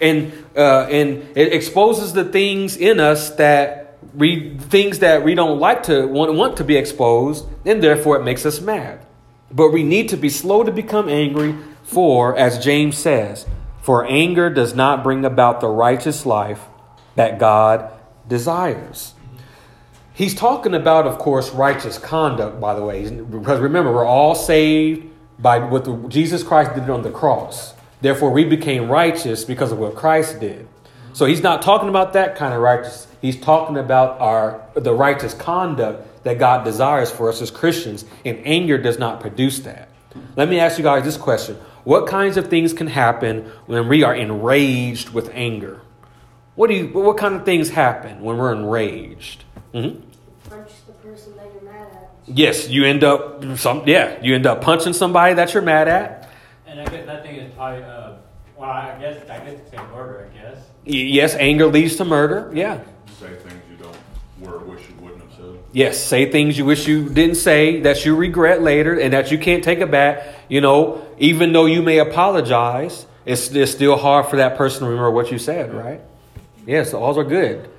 and 0.00 0.32
uh, 0.56 0.86
and 0.90 1.26
it 1.36 1.52
exposes 1.52 2.12
the 2.12 2.24
things 2.24 2.76
in 2.76 3.00
us 3.00 3.30
that 3.36 3.98
we 4.14 4.56
things 4.58 5.00
that 5.00 5.24
we 5.24 5.34
don't 5.34 5.58
like 5.58 5.84
to 5.84 6.06
want, 6.06 6.34
want 6.34 6.56
to 6.58 6.64
be 6.64 6.76
exposed, 6.76 7.46
and 7.64 7.82
therefore 7.82 8.16
it 8.16 8.24
makes 8.24 8.46
us 8.46 8.60
mad. 8.60 9.04
But 9.50 9.70
we 9.70 9.82
need 9.82 10.08
to 10.10 10.16
be 10.16 10.28
slow 10.28 10.62
to 10.62 10.72
become 10.72 11.08
angry, 11.08 11.56
for 11.82 12.36
as 12.36 12.62
James 12.64 12.96
says, 12.96 13.46
for 13.82 14.06
anger 14.06 14.48
does 14.50 14.74
not 14.74 15.02
bring 15.02 15.24
about 15.24 15.60
the 15.60 15.68
righteous 15.68 16.24
life 16.24 16.60
that 17.16 17.38
God 17.38 17.90
desires. 18.28 19.13
He's 20.14 20.34
talking 20.34 20.74
about, 20.74 21.08
of 21.08 21.18
course, 21.18 21.50
righteous 21.50 21.98
conduct, 21.98 22.60
by 22.60 22.74
the 22.74 22.84
way, 22.84 23.10
because 23.10 23.58
remember, 23.58 23.92
we're 23.92 24.06
all 24.06 24.36
saved 24.36 25.08
by 25.40 25.58
what 25.58 25.84
the, 25.84 25.96
Jesus 26.08 26.44
Christ 26.44 26.72
did 26.74 26.88
on 26.88 27.02
the 27.02 27.10
cross. 27.10 27.74
Therefore, 28.00 28.30
we 28.30 28.44
became 28.44 28.88
righteous 28.88 29.44
because 29.44 29.72
of 29.72 29.78
what 29.78 29.96
Christ 29.96 30.38
did. 30.38 30.68
So 31.14 31.26
he's 31.26 31.42
not 31.42 31.62
talking 31.62 31.88
about 31.88 32.12
that 32.12 32.36
kind 32.36 32.54
of 32.54 32.60
righteous. 32.60 33.08
He's 33.20 33.40
talking 33.40 33.76
about 33.76 34.20
our 34.20 34.64
the 34.74 34.92
righteous 34.92 35.34
conduct 35.34 36.24
that 36.24 36.38
God 36.38 36.64
desires 36.64 37.10
for 37.10 37.28
us 37.28 37.40
as 37.40 37.50
Christians, 37.50 38.04
and 38.24 38.40
anger 38.44 38.78
does 38.78 38.98
not 38.98 39.20
produce 39.20 39.60
that. 39.60 39.88
Let 40.36 40.48
me 40.48 40.60
ask 40.60 40.76
you 40.78 40.84
guys 40.84 41.04
this 41.04 41.16
question: 41.16 41.56
What 41.84 42.06
kinds 42.06 42.36
of 42.36 42.48
things 42.48 42.72
can 42.72 42.88
happen 42.88 43.50
when 43.66 43.88
we 43.88 44.02
are 44.02 44.14
enraged 44.14 45.10
with 45.10 45.30
anger? 45.32 45.80
What 46.56 46.68
do 46.68 46.74
you? 46.74 46.88
What 46.88 47.16
kind 47.16 47.34
of 47.34 47.44
things 47.44 47.70
happen 47.70 48.20
when 48.20 48.36
we're 48.36 48.52
enraged? 48.52 49.43
Mm-hmm. 49.74 50.00
Punch 50.48 50.70
the 50.86 50.92
person 50.92 51.36
that 51.36 51.52
you're 51.52 51.62
mad 51.62 51.88
at. 51.92 52.10
Yes, 52.26 52.68
you 52.68 52.84
end 52.84 53.02
up 53.02 53.42
some. 53.58 53.82
Yeah, 53.86 54.22
you 54.22 54.34
end 54.34 54.46
up 54.46 54.62
punching 54.62 54.92
somebody 54.92 55.34
that 55.34 55.52
you're 55.52 55.64
mad 55.64 55.88
at. 55.88 56.30
And 56.66 56.80
I 56.80 56.84
guess 56.84 57.06
that 57.06 57.24
thing 57.24 57.36
is 57.36 57.52
probably. 57.54 57.82
Uh, 57.82 58.12
well, 58.56 58.70
I 58.70 58.96
guess 59.00 59.28
I 59.28 59.38
guess 59.38 59.58
it's 59.60 59.72
murder. 59.72 60.30
I 60.30 60.38
guess. 60.38 60.58
Yes, 60.84 61.34
anger 61.34 61.66
leads 61.66 61.96
to 61.96 62.04
murder. 62.04 62.52
Yeah. 62.54 62.80
Say 63.18 63.34
things 63.36 63.62
you 63.68 63.76
don't 63.76 63.96
where 64.38 64.58
wish 64.58 64.88
you 64.88 64.94
wouldn't 65.02 65.22
have 65.22 65.32
said. 65.32 65.58
Yes, 65.72 66.02
say 66.02 66.30
things 66.30 66.56
you 66.56 66.64
wish 66.64 66.86
you 66.86 67.08
didn't 67.08 67.36
say 67.36 67.80
that 67.80 68.04
you 68.04 68.14
regret 68.14 68.62
later 68.62 68.98
and 68.98 69.12
that 69.12 69.32
you 69.32 69.38
can't 69.38 69.64
take 69.64 69.80
it 69.80 69.90
back. 69.90 70.34
You 70.48 70.60
know, 70.60 71.04
even 71.18 71.52
though 71.52 71.66
you 71.66 71.82
may 71.82 71.98
apologize, 71.98 73.06
it's, 73.24 73.50
it's 73.50 73.72
still 73.72 73.96
hard 73.96 74.26
for 74.26 74.36
that 74.36 74.56
person 74.56 74.80
to 74.80 74.86
remember 74.86 75.10
what 75.10 75.32
you 75.32 75.38
said, 75.38 75.74
right? 75.74 76.00
Yes, 76.66 76.94
all 76.94 77.18
are 77.18 77.24
good. 77.24 77.70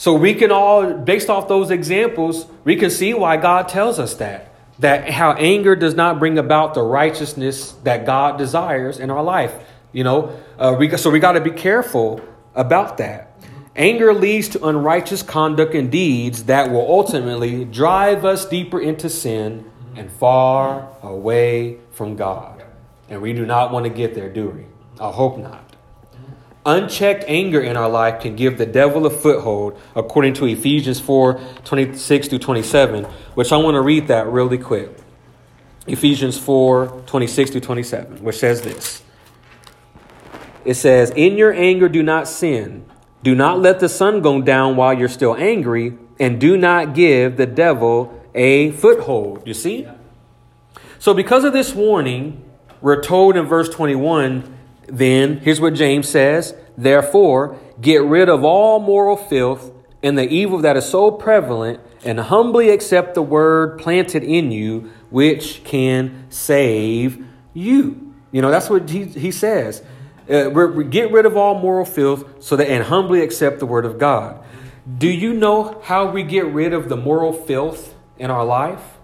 So 0.00 0.14
we 0.14 0.32
can 0.32 0.50
all, 0.50 0.94
based 0.94 1.28
off 1.28 1.46
those 1.46 1.70
examples, 1.70 2.46
we 2.64 2.74
can 2.76 2.88
see 2.88 3.12
why 3.12 3.36
God 3.36 3.68
tells 3.68 3.98
us 3.98 4.14
that. 4.14 4.50
That 4.78 5.10
how 5.10 5.34
anger 5.34 5.76
does 5.76 5.94
not 5.94 6.18
bring 6.18 6.38
about 6.38 6.72
the 6.72 6.80
righteousness 6.80 7.72
that 7.84 8.06
God 8.06 8.38
desires 8.38 8.98
in 8.98 9.10
our 9.10 9.22
life. 9.22 9.52
You 9.92 10.04
know, 10.04 10.40
uh, 10.58 10.74
we, 10.78 10.96
so 10.96 11.10
we 11.10 11.18
got 11.18 11.32
to 11.32 11.42
be 11.42 11.50
careful 11.50 12.22
about 12.54 12.96
that. 12.96 13.36
Anger 13.76 14.14
leads 14.14 14.48
to 14.48 14.66
unrighteous 14.66 15.22
conduct 15.22 15.74
and 15.74 15.92
deeds 15.92 16.44
that 16.44 16.70
will 16.70 16.90
ultimately 16.90 17.66
drive 17.66 18.24
us 18.24 18.46
deeper 18.46 18.80
into 18.80 19.10
sin 19.10 19.70
and 19.96 20.10
far 20.10 20.88
away 21.02 21.76
from 21.90 22.16
God. 22.16 22.64
And 23.10 23.20
we 23.20 23.34
do 23.34 23.44
not 23.44 23.70
want 23.70 23.84
to 23.84 23.90
get 23.90 24.14
there, 24.14 24.30
do 24.30 24.48
we? 24.48 24.64
I 24.98 25.10
hope 25.10 25.36
not. 25.36 25.69
Unchecked 26.66 27.24
anger 27.26 27.60
in 27.60 27.76
our 27.76 27.88
life 27.88 28.20
can 28.20 28.36
give 28.36 28.58
the 28.58 28.66
devil 28.66 29.06
a 29.06 29.10
foothold, 29.10 29.78
according 29.96 30.34
to 30.34 30.44
Ephesians 30.44 31.00
4 31.00 31.40
26 31.64 32.28
through 32.28 32.38
27, 32.38 33.04
which 33.34 33.50
I 33.50 33.56
want 33.56 33.76
to 33.76 33.80
read 33.80 34.08
that 34.08 34.26
really 34.26 34.58
quick. 34.58 34.90
Ephesians 35.86 36.38
4 36.38 37.04
26 37.06 37.52
through 37.52 37.60
27, 37.60 38.22
which 38.22 38.36
says 38.36 38.60
this 38.60 39.02
It 40.66 40.74
says, 40.74 41.10
In 41.16 41.38
your 41.38 41.52
anger, 41.54 41.88
do 41.88 42.02
not 42.02 42.28
sin. 42.28 42.84
Do 43.22 43.34
not 43.34 43.58
let 43.58 43.80
the 43.80 43.88
sun 43.88 44.20
go 44.20 44.40
down 44.42 44.76
while 44.76 44.92
you're 44.92 45.08
still 45.08 45.34
angry, 45.36 45.96
and 46.18 46.38
do 46.38 46.58
not 46.58 46.94
give 46.94 47.38
the 47.38 47.46
devil 47.46 48.22
a 48.34 48.70
foothold. 48.72 49.46
You 49.46 49.54
see? 49.54 49.86
So, 50.98 51.14
because 51.14 51.44
of 51.44 51.54
this 51.54 51.74
warning, 51.74 52.44
we're 52.82 53.02
told 53.02 53.36
in 53.36 53.46
verse 53.46 53.70
21 53.70 54.58
then, 54.90 55.38
here's 55.38 55.60
what 55.60 55.74
James 55.74 56.08
says 56.08 56.54
Therefore, 56.76 57.58
get 57.80 58.02
rid 58.02 58.28
of 58.28 58.44
all 58.44 58.80
moral 58.80 59.16
filth 59.16 59.72
and 60.02 60.16
the 60.16 60.28
evil 60.28 60.58
that 60.60 60.76
is 60.76 60.86
so 60.86 61.10
prevalent, 61.10 61.80
and 62.04 62.18
humbly 62.18 62.70
accept 62.70 63.14
the 63.14 63.22
word 63.22 63.78
planted 63.78 64.24
in 64.24 64.50
you, 64.50 64.90
which 65.10 65.62
can 65.64 66.26
save 66.30 67.24
you. 67.52 68.14
You 68.32 68.40
know, 68.40 68.50
that's 68.50 68.70
what 68.70 68.88
he, 68.88 69.04
he 69.04 69.30
says. 69.30 69.82
Uh, 70.30 70.48
we 70.48 70.84
get 70.84 71.10
rid 71.12 71.26
of 71.26 71.36
all 71.36 71.58
moral 71.58 71.84
filth 71.84 72.42
so 72.42 72.56
that 72.56 72.70
and 72.70 72.84
humbly 72.84 73.20
accept 73.20 73.58
the 73.58 73.66
word 73.66 73.84
of 73.84 73.98
God. 73.98 74.42
Do 74.98 75.08
you 75.08 75.34
know 75.34 75.80
how 75.84 76.10
we 76.10 76.22
get 76.22 76.46
rid 76.46 76.72
of 76.72 76.88
the 76.88 76.96
moral 76.96 77.32
filth 77.32 77.94
in 78.18 78.30
our 78.30 78.44
life? 78.44 78.98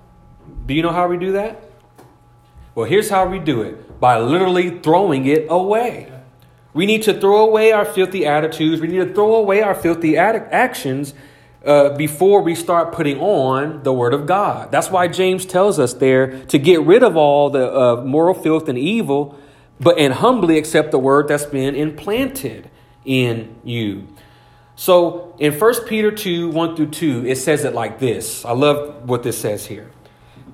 Do 0.64 0.72
you 0.72 0.82
know 0.82 0.92
how 0.92 1.08
we 1.08 1.18
do 1.18 1.32
that? 1.32 1.62
Well, 2.74 2.86
here's 2.86 3.10
how 3.10 3.26
we 3.26 3.38
do 3.38 3.62
it 3.62 3.85
By 4.00 4.18
literally 4.18 4.78
throwing 4.80 5.26
it 5.26 5.46
away. 5.48 6.12
We 6.74 6.84
need 6.84 7.02
to 7.04 7.18
throw 7.18 7.46
away 7.46 7.72
our 7.72 7.86
filthy 7.86 8.26
attitudes. 8.26 8.80
We 8.82 8.88
need 8.88 8.98
to 8.98 9.14
throw 9.14 9.36
away 9.36 9.62
our 9.62 9.74
filthy 9.74 10.16
ad- 10.16 10.48
actions 10.52 11.14
uh, 11.64 11.96
before 11.96 12.42
we 12.42 12.54
start 12.54 12.92
putting 12.92 13.18
on 13.18 13.82
the 13.82 13.92
Word 13.92 14.14
of 14.14 14.26
God. 14.26 14.70
That's 14.70 14.90
why 14.90 15.08
James 15.08 15.46
tells 15.46 15.78
us 15.78 15.94
there 15.94 16.44
to 16.46 16.58
get 16.58 16.82
rid 16.82 17.02
of 17.02 17.16
all 17.16 17.50
the 17.50 17.74
uh, 17.74 18.02
moral 18.04 18.34
filth 18.34 18.68
and 18.68 18.78
evil, 18.78 19.38
but 19.80 19.98
and 19.98 20.14
humbly 20.14 20.58
accept 20.58 20.90
the 20.90 20.98
Word 20.98 21.28
that's 21.28 21.46
been 21.46 21.74
implanted 21.74 22.70
in 23.04 23.56
you. 23.64 24.06
So 24.76 25.34
in 25.38 25.58
1 25.58 25.86
Peter 25.86 26.10
2 26.10 26.50
1 26.50 26.76
through 26.76 26.90
2, 26.90 27.26
it 27.26 27.36
says 27.36 27.64
it 27.64 27.74
like 27.74 27.98
this. 27.98 28.44
I 28.44 28.52
love 28.52 29.08
what 29.08 29.22
this 29.22 29.38
says 29.38 29.66
here. 29.66 29.90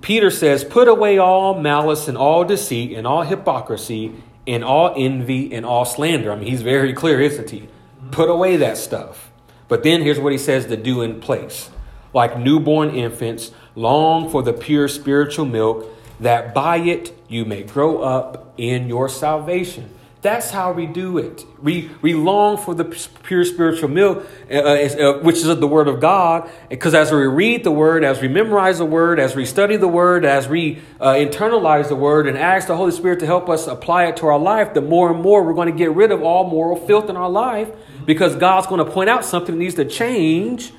Peter 0.03 0.31
says, 0.31 0.65
Put 0.65 0.89
away 0.89 1.17
all 1.17 1.59
malice 1.59 2.09
and 2.09 2.19
all 2.19 2.45
deceit 2.45 2.93
and 2.97 3.07
all 3.07 3.23
hypocrisy 3.23 4.13
and 4.47 4.65
all 4.65 4.93
envy 4.97 5.55
and 5.55 5.65
all 5.65 5.85
slander. 5.85 6.33
I 6.33 6.37
mean, 6.37 6.49
he's 6.49 6.63
very 6.63 6.93
clear, 6.93 7.21
isn't 7.21 7.51
he? 7.51 7.69
Put 8.11 8.29
away 8.29 8.57
that 8.57 8.77
stuff. 8.77 9.31
But 9.69 9.85
then 9.85 10.03
here's 10.03 10.19
what 10.19 10.33
he 10.33 10.39
says 10.39 10.67
to 10.67 10.77
do 10.77 11.01
in 11.01 11.21
place. 11.21 11.71
Like 12.13 12.39
newborn 12.39 12.91
infants, 12.91 13.53
long 13.75 14.29
for 14.29 14.43
the 14.43 14.53
pure 14.53 14.89
spiritual 14.89 15.47
milk, 15.47 15.89
that 16.21 16.53
by 16.53 16.77
it 16.77 17.17
you 17.29 17.45
may 17.45 17.63
grow 17.63 18.03
up 18.03 18.53
in 18.59 18.89
your 18.89 19.09
salvation. 19.09 19.89
That's 20.23 20.53
how 20.53 20.71
we 20.71 20.87
do 20.87 21.19
it. 21.19 21.45
We, 21.61 21.91
we 22.01 22.15
long 22.15 22.57
for 22.57 22.77
the 22.77 22.85
pure 22.85 23.45
spiritual 23.45 23.89
milk, 23.89 24.25
uh, 24.49 24.55
uh, 24.55 25.19
which 25.19 25.39
is 25.39 25.47
the 25.47 25.67
Word 25.67 25.89
of 25.89 25.99
God. 25.99 26.49
Because 26.71 26.95
as 26.95 27.11
we 27.11 27.27
read 27.27 27.65
the 27.65 27.73
Word, 27.73 28.05
as 28.05 28.23
we 28.23 28.29
memorize 28.29 28.79
the 28.79 28.85
Word, 28.85 29.19
as 29.19 29.35
we 29.35 29.45
study 29.45 29.77
the 29.77 29.89
Word, 29.89 30.25
as 30.25 30.47
we 30.47 30.81
uh, 31.01 31.15
internalize 31.15 31.89
the 31.89 31.97
Word 31.97 32.29
and 32.29 32.39
ask 32.39 32.69
the 32.69 32.77
Holy 32.77 32.93
Spirit 32.93 33.19
to 33.19 33.27
help 33.27 33.49
us 33.49 33.67
apply 33.67 34.05
it 34.07 34.17
to 34.19 34.29
our 34.29 34.39
life, 34.39 34.75
the 34.75 34.81
more 34.81 35.13
and 35.13 35.21
more 35.21 35.43
we're 35.43 35.55
going 35.55 35.73
to 35.73 35.77
get 35.77 35.91
rid 35.91 36.13
of 36.13 36.23
all 36.23 36.49
moral 36.49 36.77
filth 36.77 37.11
in 37.11 37.17
our 37.17 37.31
life 37.31 37.69
because 38.07 38.37
God's 38.37 38.69
going 38.69 38.85
to 38.85 38.89
point 38.89 39.11
out 39.11 39.25
something 39.25 39.57
that 39.57 39.61
needs 39.61 39.75
to 39.75 39.85
change 39.85 40.73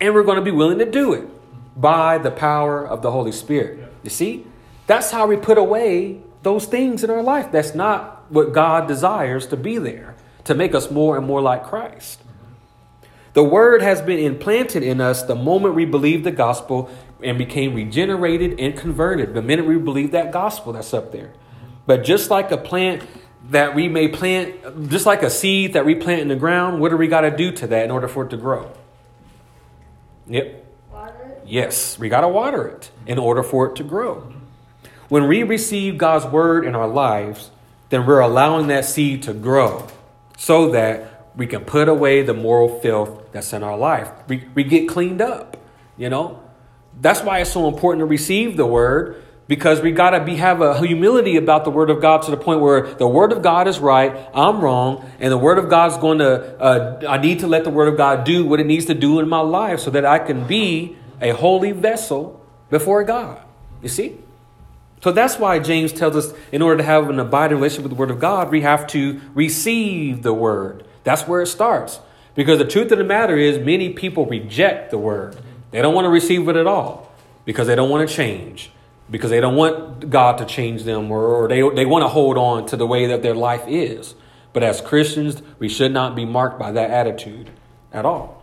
and 0.00 0.14
we're 0.14 0.22
going 0.22 0.38
to 0.38 0.44
be 0.44 0.52
willing 0.52 0.78
to 0.78 0.88
do 0.88 1.12
it 1.14 1.28
by 1.80 2.18
the 2.18 2.30
power 2.30 2.86
of 2.86 3.02
the 3.02 3.10
Holy 3.10 3.32
Spirit. 3.32 3.92
You 4.04 4.10
see? 4.10 4.46
That's 4.86 5.10
how 5.10 5.26
we 5.26 5.36
put 5.36 5.58
away 5.58 6.20
those 6.44 6.66
things 6.66 7.02
in 7.02 7.10
our 7.10 7.22
life. 7.22 7.50
That's 7.50 7.74
not 7.74 8.13
what 8.28 8.52
God 8.52 8.88
desires 8.88 9.46
to 9.48 9.56
be 9.56 9.78
there, 9.78 10.14
to 10.44 10.54
make 10.54 10.74
us 10.74 10.90
more 10.90 11.16
and 11.16 11.26
more 11.26 11.40
like 11.40 11.64
Christ. 11.64 12.20
The 13.34 13.44
word 13.44 13.82
has 13.82 14.00
been 14.00 14.20
implanted 14.20 14.82
in 14.82 15.00
us 15.00 15.22
the 15.22 15.34
moment 15.34 15.74
we 15.74 15.84
believed 15.84 16.24
the 16.24 16.30
gospel 16.30 16.88
and 17.22 17.36
became 17.36 17.74
regenerated 17.74 18.60
and 18.60 18.76
converted. 18.76 19.34
The 19.34 19.42
minute 19.42 19.66
we 19.66 19.76
believe 19.76 20.12
that 20.12 20.30
gospel 20.30 20.72
that's 20.72 20.94
up 20.94 21.10
there. 21.10 21.32
But 21.86 22.04
just 22.04 22.30
like 22.30 22.52
a 22.52 22.56
plant 22.56 23.02
that 23.50 23.74
we 23.74 23.88
may 23.88 24.08
plant, 24.08 24.88
just 24.88 25.04
like 25.04 25.22
a 25.22 25.30
seed 25.30 25.72
that 25.74 25.84
we 25.84 25.94
plant 25.94 26.20
in 26.20 26.28
the 26.28 26.36
ground, 26.36 26.80
what 26.80 26.90
do 26.90 26.96
we 26.96 27.08
got 27.08 27.22
to 27.22 27.36
do 27.36 27.50
to 27.52 27.66
that 27.66 27.84
in 27.84 27.90
order 27.90 28.08
for 28.08 28.24
it 28.24 28.30
to 28.30 28.36
grow? 28.36 28.70
Yep. 30.28 30.64
Water 30.92 31.22
it. 31.24 31.42
Yes, 31.46 31.98
we 31.98 32.08
got 32.08 32.22
to 32.22 32.28
water 32.28 32.66
it 32.68 32.90
in 33.06 33.18
order 33.18 33.42
for 33.42 33.66
it 33.66 33.76
to 33.76 33.84
grow. 33.84 34.32
When 35.08 35.28
we 35.28 35.42
receive 35.42 35.98
God's 35.98 36.24
word 36.24 36.64
in 36.64 36.74
our 36.74 36.88
lives, 36.88 37.50
then 37.90 38.06
we're 38.06 38.20
allowing 38.20 38.68
that 38.68 38.84
seed 38.84 39.22
to 39.24 39.34
grow 39.34 39.86
so 40.36 40.70
that 40.70 41.30
we 41.36 41.46
can 41.46 41.64
put 41.64 41.88
away 41.88 42.22
the 42.22 42.34
moral 42.34 42.80
filth 42.80 43.32
that's 43.32 43.52
in 43.52 43.62
our 43.62 43.76
life. 43.76 44.10
We, 44.28 44.44
we 44.54 44.64
get 44.64 44.88
cleaned 44.88 45.20
up, 45.20 45.56
you 45.96 46.08
know? 46.08 46.40
That's 47.00 47.22
why 47.22 47.40
it's 47.40 47.50
so 47.50 47.68
important 47.68 48.00
to 48.00 48.06
receive 48.06 48.56
the 48.56 48.66
word 48.66 49.22
because 49.46 49.80
we 49.82 49.92
got 49.92 50.10
to 50.10 50.24
be 50.24 50.36
have 50.36 50.62
a 50.62 50.78
humility 50.78 51.36
about 51.36 51.64
the 51.64 51.70
word 51.70 51.90
of 51.90 52.00
God 52.00 52.22
to 52.22 52.30
the 52.30 52.36
point 52.36 52.60
where 52.60 52.94
the 52.94 53.06
word 53.06 53.32
of 53.32 53.42
God 53.42 53.68
is 53.68 53.78
right, 53.78 54.28
I'm 54.34 54.60
wrong, 54.60 55.10
and 55.18 55.30
the 55.30 55.38
word 55.38 55.58
of 55.58 55.68
God's 55.68 55.98
going 55.98 56.18
to 56.18 56.58
uh, 56.60 57.00
I 57.06 57.18
need 57.18 57.40
to 57.40 57.46
let 57.46 57.64
the 57.64 57.70
word 57.70 57.88
of 57.88 57.96
God 57.96 58.24
do 58.24 58.46
what 58.46 58.60
it 58.60 58.66
needs 58.66 58.86
to 58.86 58.94
do 58.94 59.20
in 59.20 59.28
my 59.28 59.40
life 59.40 59.80
so 59.80 59.90
that 59.90 60.04
I 60.06 60.18
can 60.18 60.46
be 60.46 60.96
a 61.20 61.30
holy 61.30 61.72
vessel 61.72 62.40
before 62.70 63.04
God. 63.04 63.42
You 63.82 63.88
see? 63.88 64.18
So 65.04 65.12
that's 65.12 65.38
why 65.38 65.58
James 65.58 65.92
tells 65.92 66.16
us 66.16 66.32
in 66.50 66.62
order 66.62 66.78
to 66.78 66.82
have 66.82 67.10
an 67.10 67.18
abiding 67.18 67.58
relationship 67.58 67.82
with 67.82 67.90
the 67.90 67.96
Word 67.96 68.10
of 68.10 68.18
God, 68.18 68.50
we 68.50 68.62
have 68.62 68.86
to 68.86 69.20
receive 69.34 70.22
the 70.22 70.32
Word. 70.32 70.86
That's 71.02 71.28
where 71.28 71.42
it 71.42 71.48
starts. 71.48 72.00
Because 72.34 72.58
the 72.58 72.64
truth 72.64 72.90
of 72.90 72.96
the 72.96 73.04
matter 73.04 73.36
is, 73.36 73.58
many 73.58 73.92
people 73.92 74.24
reject 74.24 74.90
the 74.90 74.96
Word. 74.96 75.36
They 75.72 75.82
don't 75.82 75.94
want 75.94 76.06
to 76.06 76.08
receive 76.08 76.48
it 76.48 76.56
at 76.56 76.66
all 76.66 77.12
because 77.44 77.66
they 77.66 77.74
don't 77.74 77.90
want 77.90 78.08
to 78.08 78.16
change, 78.16 78.70
because 79.10 79.28
they 79.28 79.40
don't 79.40 79.56
want 79.56 80.08
God 80.08 80.38
to 80.38 80.46
change 80.46 80.84
them, 80.84 81.10
or, 81.10 81.22
or 81.22 81.48
they, 81.48 81.60
they 81.74 81.84
want 81.84 82.02
to 82.04 82.08
hold 82.08 82.38
on 82.38 82.64
to 82.68 82.76
the 82.78 82.86
way 82.86 83.08
that 83.08 83.20
their 83.20 83.34
life 83.34 83.64
is. 83.68 84.14
But 84.54 84.62
as 84.62 84.80
Christians, 84.80 85.42
we 85.58 85.68
should 85.68 85.92
not 85.92 86.16
be 86.16 86.24
marked 86.24 86.58
by 86.58 86.72
that 86.72 86.90
attitude 86.90 87.50
at 87.92 88.06
all. 88.06 88.42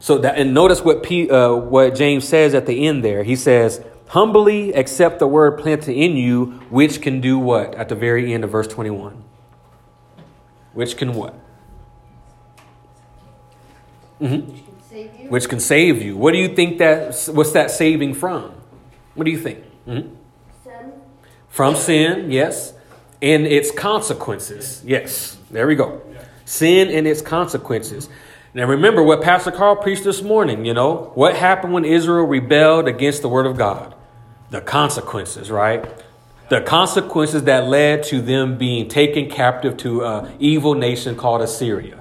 So 0.00 0.16
that, 0.16 0.38
and 0.38 0.54
notice 0.54 0.80
what 0.80 1.02
P, 1.02 1.28
uh, 1.28 1.52
what 1.54 1.94
James 1.94 2.26
says 2.26 2.54
at 2.54 2.64
the 2.64 2.86
end 2.86 3.04
there. 3.04 3.22
He 3.22 3.36
says, 3.36 3.84
Humbly 4.08 4.72
accept 4.74 5.18
the 5.18 5.26
word 5.26 5.58
planted 5.58 5.94
in 5.94 6.16
you, 6.16 6.60
which 6.68 7.00
can 7.00 7.20
do 7.20 7.38
what? 7.38 7.74
At 7.74 7.88
the 7.88 7.94
very 7.94 8.34
end 8.34 8.44
of 8.44 8.50
verse 8.50 8.66
21. 8.66 9.24
Which 10.74 10.96
can 10.96 11.14
what? 11.14 11.34
Mm-hmm. 14.20 14.50
Which 14.50 14.64
can 14.64 14.82
save 14.88 15.20
you. 15.20 15.28
Which 15.30 15.48
can 15.48 15.60
save 15.60 16.02
you. 16.02 16.16
What 16.16 16.32
do 16.32 16.38
you 16.38 16.54
think 16.54 16.78
that, 16.78 17.28
what's 17.32 17.52
that 17.52 17.70
saving 17.70 18.14
from? 18.14 18.54
What 19.14 19.24
do 19.24 19.30
you 19.30 19.38
think? 19.38 19.64
Mm-hmm. 19.86 20.14
Sin. 20.64 20.92
From 21.48 21.76
sin, 21.76 22.30
yes. 22.30 22.74
And 23.20 23.46
its 23.46 23.70
consequences. 23.70 24.82
Yes. 24.84 25.38
There 25.50 25.66
we 25.66 25.74
go. 25.74 26.02
Sin 26.44 26.88
and 26.88 27.06
its 27.06 27.22
consequences. 27.22 28.08
Now 28.54 28.66
remember 28.66 29.02
what 29.02 29.22
Pastor 29.22 29.50
Carl 29.50 29.76
preached 29.76 30.04
this 30.04 30.20
morning, 30.20 30.66
you 30.66 30.74
know, 30.74 31.10
what 31.14 31.36
happened 31.36 31.72
when 31.72 31.86
Israel 31.86 32.26
rebelled 32.26 32.86
against 32.86 33.22
the 33.22 33.28
word 33.28 33.46
of 33.46 33.56
God? 33.56 33.94
The 34.50 34.60
consequences, 34.60 35.50
right? 35.50 35.90
The 36.50 36.60
consequences 36.60 37.44
that 37.44 37.66
led 37.66 38.02
to 38.04 38.20
them 38.20 38.58
being 38.58 38.88
taken 38.88 39.30
captive 39.30 39.78
to 39.78 40.04
an 40.04 40.36
evil 40.38 40.74
nation 40.74 41.16
called 41.16 41.40
Assyria. 41.40 42.00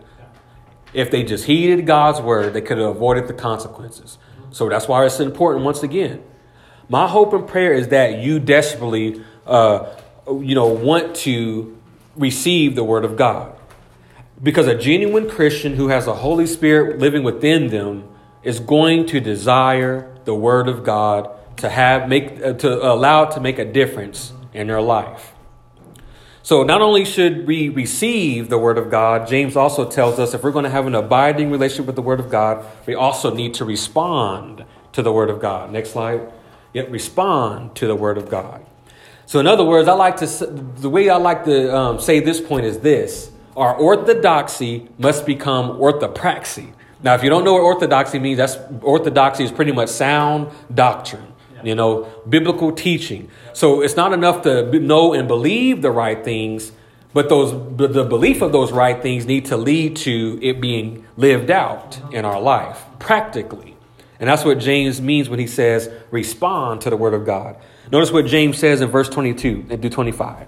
If 0.94 1.10
they 1.10 1.24
just 1.24 1.46
heeded 1.46 1.88
God's 1.88 2.20
word, 2.20 2.54
they 2.54 2.60
could 2.60 2.78
have 2.78 2.98
avoided 2.98 3.30
the 3.30 3.34
consequences. 3.34 4.18
So 4.52 4.68
that's 4.68 4.90
why 4.90 5.06
it's 5.06 5.22
important 5.22 5.64
once 5.64 5.84
again. 5.84 6.22
My 6.90 7.08
hope 7.08 7.32
and 7.32 7.48
prayer 7.48 7.72
is 7.72 7.88
that 7.88 8.20
you 8.20 8.40
desperately, 8.40 9.24
uh, 9.48 9.86
you 10.28 10.54
know, 10.54 10.68
want 10.68 11.16
to 11.18 11.78
receive 12.18 12.76
the 12.76 12.84
word 12.84 13.06
of 13.06 13.16
God. 13.16 13.58
Because 14.42 14.68
a 14.68 14.76
genuine 14.76 15.30
Christian 15.30 15.76
who 15.76 15.90
has 15.90 16.06
the 16.06 16.16
Holy 16.16 16.48
Spirit 16.48 17.00
living 17.00 17.24
within 17.24 17.68
them 17.68 18.08
is 18.44 18.60
going 18.60 19.06
to 19.08 19.20
desire 19.20 20.16
the 20.26 20.34
Word 20.34 20.68
of 20.68 20.84
God 20.84 21.30
to 21.58 21.70
have 21.70 22.10
make 22.10 22.42
uh, 22.42 22.54
to 22.54 22.92
allow 22.92 23.24
it 23.24 23.32
to 23.32 23.40
make 23.40 23.60
a 23.60 23.66
difference 23.66 24.34
in 24.54 24.68
their 24.68 24.82
life. 24.82 25.34
So 26.44 26.64
not 26.64 26.82
only 26.82 27.06
should 27.06 27.46
we 27.46 27.70
receive 27.70 28.50
the 28.50 28.58
Word 28.58 28.80
of 28.80 28.90
God, 28.90 29.28
James 29.28 29.56
also 29.56 29.88
tells 29.88 30.18
us 30.18 30.34
if 30.34 30.44
we're 30.44 30.52
going 30.52 30.66
to 30.66 30.72
have 30.72 30.88
an 30.88 30.96
abiding 30.96 31.52
relationship 31.52 31.86
with 31.86 31.96
the 31.96 32.02
Word 32.02 32.20
of 32.20 32.32
God, 32.32 32.66
we 32.88 32.96
also 32.96 33.34
need 33.34 33.54
to 33.56 33.66
respond 33.66 34.66
to 34.94 35.04
the 35.04 35.14
Word 35.14 35.30
of 35.30 35.40
God. 35.40 35.72
Next 35.72 35.92
slide. 35.92 36.32
Yet 36.74 36.90
respond 36.90 37.76
to 37.76 37.86
the 37.86 37.96
Word 37.96 38.18
of 38.18 38.30
God. 38.30 38.66
So 39.28 39.40
in 39.40 39.46
other 39.46 39.64
words, 39.64 39.88
I 39.88 39.94
like 39.94 40.18
to 40.18 40.26
the 40.26 40.90
way 40.90 41.10
I 41.10 41.18
like 41.18 41.46
to 41.46 41.76
um, 41.76 42.00
say 42.00 42.20
this 42.20 42.42
point 42.42 42.66
is 42.66 42.80
this 42.80 43.31
our 43.62 43.76
orthodoxy 43.76 44.90
must 44.98 45.24
become 45.24 45.78
orthopraxy. 45.78 46.74
Now, 47.04 47.14
if 47.14 47.24
you 47.24 47.30
don't 47.30 47.44
know 47.44 47.54
what 47.54 47.62
orthodoxy 47.62 48.18
means, 48.18 48.38
that's 48.38 48.58
orthodoxy 48.82 49.44
is 49.44 49.52
pretty 49.52 49.72
much 49.72 49.90
sound 49.90 50.50
doctrine, 50.74 51.32
you 51.64 51.76
know, 51.76 52.12
biblical 52.28 52.72
teaching. 52.72 53.30
So 53.54 53.82
it's 53.82 53.96
not 53.96 54.14
enough 54.14 54.42
to 54.44 54.80
know 54.80 55.14
and 55.14 55.28
believe 55.28 55.84
the 55.84 55.92
right 55.92 56.24
things, 56.24 56.72
but 57.14 57.30
those 57.30 57.52
the 57.78 58.04
belief 58.04 58.42
of 58.42 58.52
those 58.52 58.72
right 58.72 59.00
things 59.00 59.28
need 59.28 59.46
to 59.46 59.58
lead 59.58 59.96
to 59.98 60.40
it 60.42 60.60
being 60.60 61.06
lived 61.16 61.52
out 61.52 62.00
uh-huh. 62.00 62.10
in 62.14 62.26
our 62.26 62.42
life 62.42 62.84
practically. 62.98 63.78
And 64.20 64.28
that's 64.28 64.44
what 64.44 64.58
James 64.58 65.00
means 65.00 65.30
when 65.30 65.38
he 65.38 65.48
says 65.48 65.88
respond 66.10 66.82
to 66.82 66.90
the 66.90 66.98
word 66.98 67.14
of 67.14 67.28
God. 67.28 67.58
Notice 67.92 68.12
what 68.12 68.26
James 68.26 68.58
says 68.58 68.82
in 68.82 68.90
verse 68.90 69.10
22 69.10 69.68
and 69.70 69.92
25. 69.92 70.48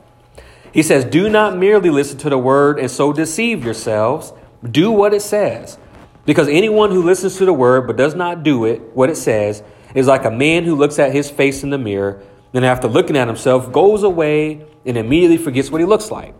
He 0.73 0.81
says, 0.81 1.05
Do 1.05 1.29
not 1.29 1.55
merely 1.55 1.91
listen 1.91 2.17
to 2.19 2.29
the 2.29 2.37
word 2.37 2.79
and 2.79 2.89
so 2.89 3.13
deceive 3.13 3.63
yourselves. 3.63 4.33
Do 4.69 4.91
what 4.91 5.13
it 5.13 5.21
says. 5.21 5.77
Because 6.25 6.47
anyone 6.47 6.89
who 6.89 7.03
listens 7.03 7.37
to 7.37 7.45
the 7.45 7.53
word 7.53 7.85
but 7.85 7.95
does 7.95 8.15
not 8.15 8.43
do 8.43 8.65
it, 8.65 8.81
what 8.95 9.09
it 9.09 9.17
says, 9.17 9.61
is 9.93 10.07
like 10.07 10.25
a 10.25 10.31
man 10.31 10.63
who 10.63 10.75
looks 10.75 10.97
at 10.97 11.13
his 11.13 11.29
face 11.29 11.63
in 11.63 11.69
the 11.69 11.77
mirror, 11.77 12.23
then 12.53 12.63
after 12.63 12.87
looking 12.87 13.15
at 13.15 13.27
himself, 13.27 13.71
goes 13.71 14.03
away 14.03 14.65
and 14.85 14.97
immediately 14.97 15.37
forgets 15.37 15.69
what 15.69 15.79
he 15.79 15.85
looks 15.85 16.09
like. 16.09 16.33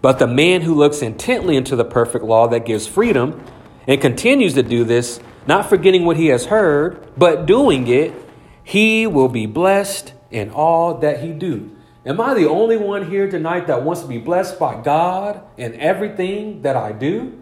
But 0.00 0.18
the 0.18 0.26
man 0.26 0.62
who 0.62 0.74
looks 0.74 1.02
intently 1.02 1.56
into 1.56 1.76
the 1.76 1.84
perfect 1.84 2.24
law 2.24 2.48
that 2.48 2.64
gives 2.64 2.86
freedom 2.86 3.44
and 3.86 4.00
continues 4.00 4.54
to 4.54 4.62
do 4.62 4.84
this, 4.84 5.20
not 5.46 5.68
forgetting 5.68 6.04
what 6.04 6.16
he 6.16 6.28
has 6.28 6.46
heard, 6.46 7.06
but 7.18 7.44
doing 7.44 7.86
it, 7.88 8.14
he 8.62 9.06
will 9.06 9.28
be 9.28 9.46
blessed 9.46 10.14
in 10.30 10.50
all 10.50 10.94
that 10.98 11.20
he 11.20 11.32
do. 11.32 11.73
Am 12.06 12.20
I 12.20 12.34
the 12.34 12.48
only 12.48 12.76
one 12.76 13.10
here 13.10 13.30
tonight 13.30 13.66
that 13.68 13.82
wants 13.82 14.02
to 14.02 14.08
be 14.08 14.18
blessed 14.18 14.58
by 14.58 14.80
God 14.80 15.40
in 15.56 15.74
everything 15.80 16.62
that 16.62 16.76
I 16.76 16.92
do? 16.92 17.40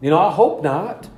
You 0.00 0.10
know, 0.10 0.18
I 0.18 0.32
hope 0.32 0.62
not. 0.62 1.08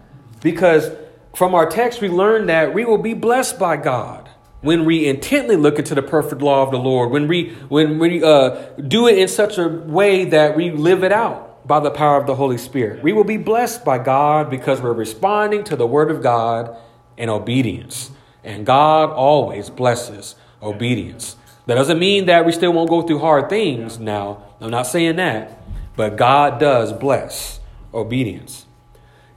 Because 0.43 0.91
from 1.37 1.55
our 1.55 1.67
text, 1.67 2.01
we 2.01 2.09
learn 2.09 2.47
that 2.47 2.75
we 2.75 2.85
will 2.85 2.99
be 2.99 3.15
blessed 3.15 3.59
by 3.59 3.77
God 3.77 4.29
when 4.63 4.85
we 4.85 5.07
intently 5.07 5.57
look 5.57 5.79
into 5.79 5.95
the 5.95 6.03
perfect 6.03 6.43
law 6.43 6.65
of 6.65 6.71
the 6.71 6.79
Lord, 6.79 7.11
when 7.11 7.29
we, 7.29 7.51
when 7.69 7.99
we 7.99 8.23
uh, 8.23 8.51
do 8.77 9.07
it 9.07 9.19
in 9.19 9.29
such 9.29 9.57
a 9.57 9.69
way 9.69 10.25
that 10.25 10.57
we 10.57 10.71
live 10.71 11.05
it 11.05 11.13
out 11.13 11.67
by 11.67 11.79
the 11.79 11.91
power 11.91 12.21
of 12.21 12.27
the 12.27 12.35
Holy 12.35 12.59
Spirit. 12.59 13.03
We 13.03 13.13
will 13.13 13.25
be 13.25 13.37
blessed 13.37 13.85
by 13.85 13.99
God 13.99 14.51
because 14.51 14.81
we're 14.81 14.93
responding 14.93 15.63
to 15.65 15.77
the 15.77 15.87
Word 15.87 16.11
of 16.11 16.23
God 16.23 16.77
in 17.17 17.29
obedience. 17.29 18.11
And 18.43 18.67
God 18.67 19.11
always 19.11 19.71
blesses 19.71 20.35
obedience. 20.63 21.37
That 21.71 21.77
doesn't 21.77 22.01
mean 22.01 22.27
that 22.27 22.45
we 22.45 22.51
still 22.51 22.73
won't 22.73 22.91
go 22.91 23.03
through 23.03 23.21
hard 23.21 23.49
things 23.49 24.01
now. 24.01 24.43
I'm 24.61 24.73
not 24.73 24.89
saying 24.89 25.15
that. 25.15 25.63
But 25.95 26.17
God 26.17 26.59
does 26.59 26.93
bless 26.93 27.61
obedience. 27.95 28.67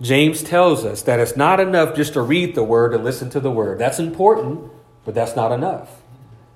James 0.02 0.42
tells 0.42 0.84
us 0.84 1.04
that 1.04 1.20
it's 1.20 1.38
not 1.38 1.60
enough 1.60 1.96
just 1.96 2.13
to 2.13 2.24
read 2.24 2.56
the 2.56 2.63
word 2.63 2.96
and 2.96 3.04
listen 3.04 3.30
to 3.30 3.40
the 3.40 3.52
word. 3.52 3.78
That's 3.78 4.00
important, 4.00 4.72
but 5.06 5.13
that's 5.13 5.36
not 5.36 5.52
enough. 5.52 6.02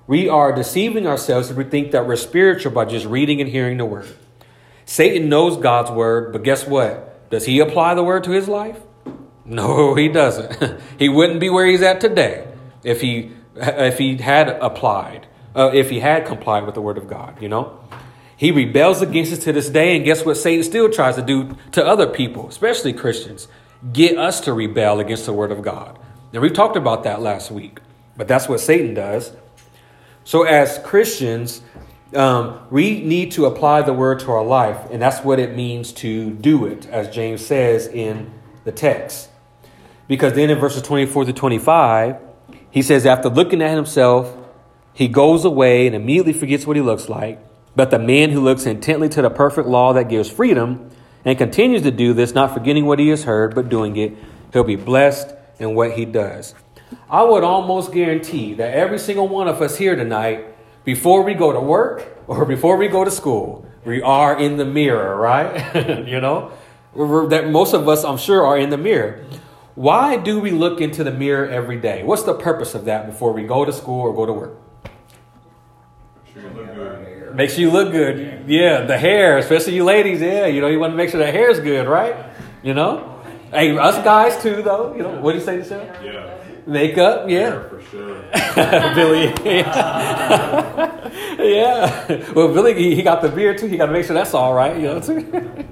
We 0.08 0.28
are 0.28 0.50
deceiving 0.50 1.06
ourselves 1.06 1.48
if 1.48 1.56
we 1.56 1.62
think 1.62 1.92
that 1.92 2.08
we're 2.08 2.16
spiritual 2.16 2.72
by 2.72 2.84
just 2.84 3.06
reading 3.06 3.40
and 3.40 3.48
hearing 3.48 3.76
the 3.76 3.84
word. 3.84 4.08
Satan 4.84 5.28
knows 5.28 5.56
God's 5.56 5.92
word, 5.92 6.32
but 6.32 6.42
guess 6.42 6.66
what? 6.66 7.30
Does 7.30 7.46
he 7.46 7.60
apply 7.60 7.94
the 7.94 8.02
word 8.02 8.24
to 8.24 8.32
his 8.32 8.48
life? 8.48 8.80
No, 9.44 9.94
he 9.94 10.08
doesn't. 10.08 10.80
he 10.98 11.08
wouldn't 11.08 11.38
be 11.38 11.48
where 11.50 11.66
he's 11.66 11.82
at 11.82 12.00
today 12.00 12.48
if 12.82 13.00
he 13.00 13.30
if 13.54 13.98
he 13.98 14.16
had 14.16 14.48
applied, 14.48 15.27
uh, 15.58 15.72
if 15.74 15.90
he 15.90 15.98
had 15.98 16.24
complied 16.24 16.64
with 16.64 16.74
the 16.76 16.80
word 16.80 16.96
of 16.96 17.08
God, 17.08 17.42
you 17.42 17.48
know? 17.48 17.80
He 18.36 18.52
rebels 18.52 19.02
against 19.02 19.32
us 19.32 19.40
to 19.40 19.52
this 19.52 19.68
day, 19.68 19.96
and 19.96 20.04
guess 20.04 20.24
what 20.24 20.36
Satan 20.36 20.62
still 20.62 20.88
tries 20.88 21.16
to 21.16 21.22
do 21.22 21.56
to 21.72 21.84
other 21.84 22.06
people, 22.06 22.48
especially 22.48 22.92
Christians? 22.92 23.48
Get 23.92 24.16
us 24.16 24.40
to 24.42 24.52
rebel 24.52 25.00
against 25.00 25.26
the 25.26 25.32
word 25.32 25.50
of 25.50 25.60
God. 25.60 25.98
And 26.32 26.40
we 26.40 26.50
talked 26.50 26.76
about 26.76 27.02
that 27.02 27.20
last 27.20 27.50
week, 27.50 27.80
but 28.16 28.28
that's 28.28 28.48
what 28.48 28.60
Satan 28.60 28.94
does. 28.94 29.32
So, 30.22 30.44
as 30.44 30.78
Christians, 30.84 31.62
um, 32.14 32.60
we 32.70 33.00
need 33.00 33.32
to 33.32 33.46
apply 33.46 33.82
the 33.82 33.92
word 33.92 34.20
to 34.20 34.30
our 34.30 34.44
life, 34.44 34.78
and 34.92 35.02
that's 35.02 35.24
what 35.24 35.40
it 35.40 35.56
means 35.56 35.92
to 35.94 36.30
do 36.30 36.66
it, 36.66 36.86
as 36.86 37.12
James 37.12 37.44
says 37.44 37.88
in 37.88 38.30
the 38.62 38.70
text. 38.70 39.30
Because 40.06 40.34
then 40.34 40.48
in 40.48 40.58
verses 40.58 40.82
24 40.82 41.24
to 41.24 41.32
25, 41.32 42.16
he 42.70 42.82
says, 42.82 43.04
After 43.04 43.28
looking 43.28 43.62
at 43.62 43.74
himself, 43.74 44.37
he 44.98 45.06
goes 45.06 45.44
away 45.44 45.86
and 45.86 45.94
immediately 45.94 46.32
forgets 46.32 46.66
what 46.66 46.74
he 46.74 46.82
looks 46.82 47.08
like. 47.08 47.38
But 47.76 47.92
the 47.92 48.00
man 48.00 48.30
who 48.30 48.40
looks 48.40 48.66
intently 48.66 49.08
to 49.10 49.22
the 49.22 49.30
perfect 49.30 49.68
law 49.68 49.92
that 49.92 50.08
gives 50.08 50.28
freedom 50.28 50.90
and 51.24 51.38
continues 51.38 51.82
to 51.82 51.92
do 51.92 52.12
this, 52.12 52.34
not 52.34 52.52
forgetting 52.52 52.84
what 52.84 52.98
he 52.98 53.06
has 53.10 53.22
heard, 53.22 53.54
but 53.54 53.68
doing 53.68 53.96
it, 53.96 54.14
he'll 54.52 54.64
be 54.64 54.74
blessed 54.74 55.32
in 55.60 55.76
what 55.76 55.92
he 55.92 56.04
does. 56.04 56.52
I 57.08 57.22
would 57.22 57.44
almost 57.44 57.92
guarantee 57.92 58.54
that 58.54 58.74
every 58.74 58.98
single 58.98 59.28
one 59.28 59.46
of 59.46 59.62
us 59.62 59.78
here 59.78 59.94
tonight, 59.94 60.46
before 60.84 61.22
we 61.22 61.34
go 61.34 61.52
to 61.52 61.60
work 61.60 62.18
or 62.26 62.44
before 62.44 62.76
we 62.76 62.88
go 62.88 63.04
to 63.04 63.10
school, 63.12 63.64
we 63.84 64.02
are 64.02 64.36
in 64.36 64.56
the 64.56 64.64
mirror, 64.64 65.14
right? 65.14 65.76
you 66.08 66.20
know, 66.20 66.50
that 67.28 67.50
most 67.50 67.72
of 67.72 67.88
us, 67.88 68.02
I'm 68.02 68.18
sure, 68.18 68.44
are 68.44 68.58
in 68.58 68.70
the 68.70 68.76
mirror. 68.76 69.24
Why 69.76 70.16
do 70.16 70.40
we 70.40 70.50
look 70.50 70.80
into 70.80 71.04
the 71.04 71.12
mirror 71.12 71.46
every 71.48 71.78
day? 71.78 72.02
What's 72.02 72.24
the 72.24 72.34
purpose 72.34 72.74
of 72.74 72.84
that 72.86 73.06
before 73.06 73.32
we 73.32 73.44
go 73.44 73.64
to 73.64 73.72
school 73.72 74.00
or 74.00 74.12
go 74.12 74.26
to 74.26 74.32
work? 74.32 74.56
Sure 76.32 76.42
you 76.42 76.50
look 76.50 76.74
good. 76.74 77.17
Makes 77.34 77.58
you 77.58 77.70
look 77.70 77.92
good. 77.92 78.44
Yeah, 78.46 78.82
the 78.82 78.98
hair, 78.98 79.38
especially 79.38 79.74
you 79.74 79.84
ladies. 79.84 80.20
Yeah, 80.20 80.46
you 80.46 80.60
know, 80.60 80.68
you 80.68 80.78
want 80.78 80.92
to 80.92 80.96
make 80.96 81.10
sure 81.10 81.18
the 81.18 81.30
hair's 81.30 81.60
good, 81.60 81.86
right? 81.86 82.16
You 82.62 82.74
know? 82.74 83.22
Hey, 83.50 83.76
us 83.76 83.96
guys 84.04 84.42
too, 84.42 84.62
though. 84.62 84.94
You 84.94 85.02
know, 85.02 85.20
what 85.20 85.32
do 85.32 85.38
you 85.38 85.44
say 85.44 85.56
to 85.56 85.62
Michelle? 85.62 86.04
Yeah. 86.04 86.34
Makeup, 86.66 87.30
yeah. 87.30 87.38
Hair 87.38 87.62
for 87.70 87.82
sure. 87.82 88.22
Billy. 88.94 89.32
yeah. 91.54 92.32
Well, 92.34 92.52
Billy, 92.52 92.74
he, 92.74 92.94
he 92.94 93.02
got 93.02 93.22
the 93.22 93.30
beard 93.30 93.58
too. 93.58 93.66
He 93.68 93.76
got 93.78 93.86
to 93.86 93.92
make 93.92 94.04
sure 94.04 94.14
that's 94.14 94.34
all 94.34 94.52
right. 94.52 94.76
You 94.76 94.82
know. 94.82 95.00
Too. 95.00 95.66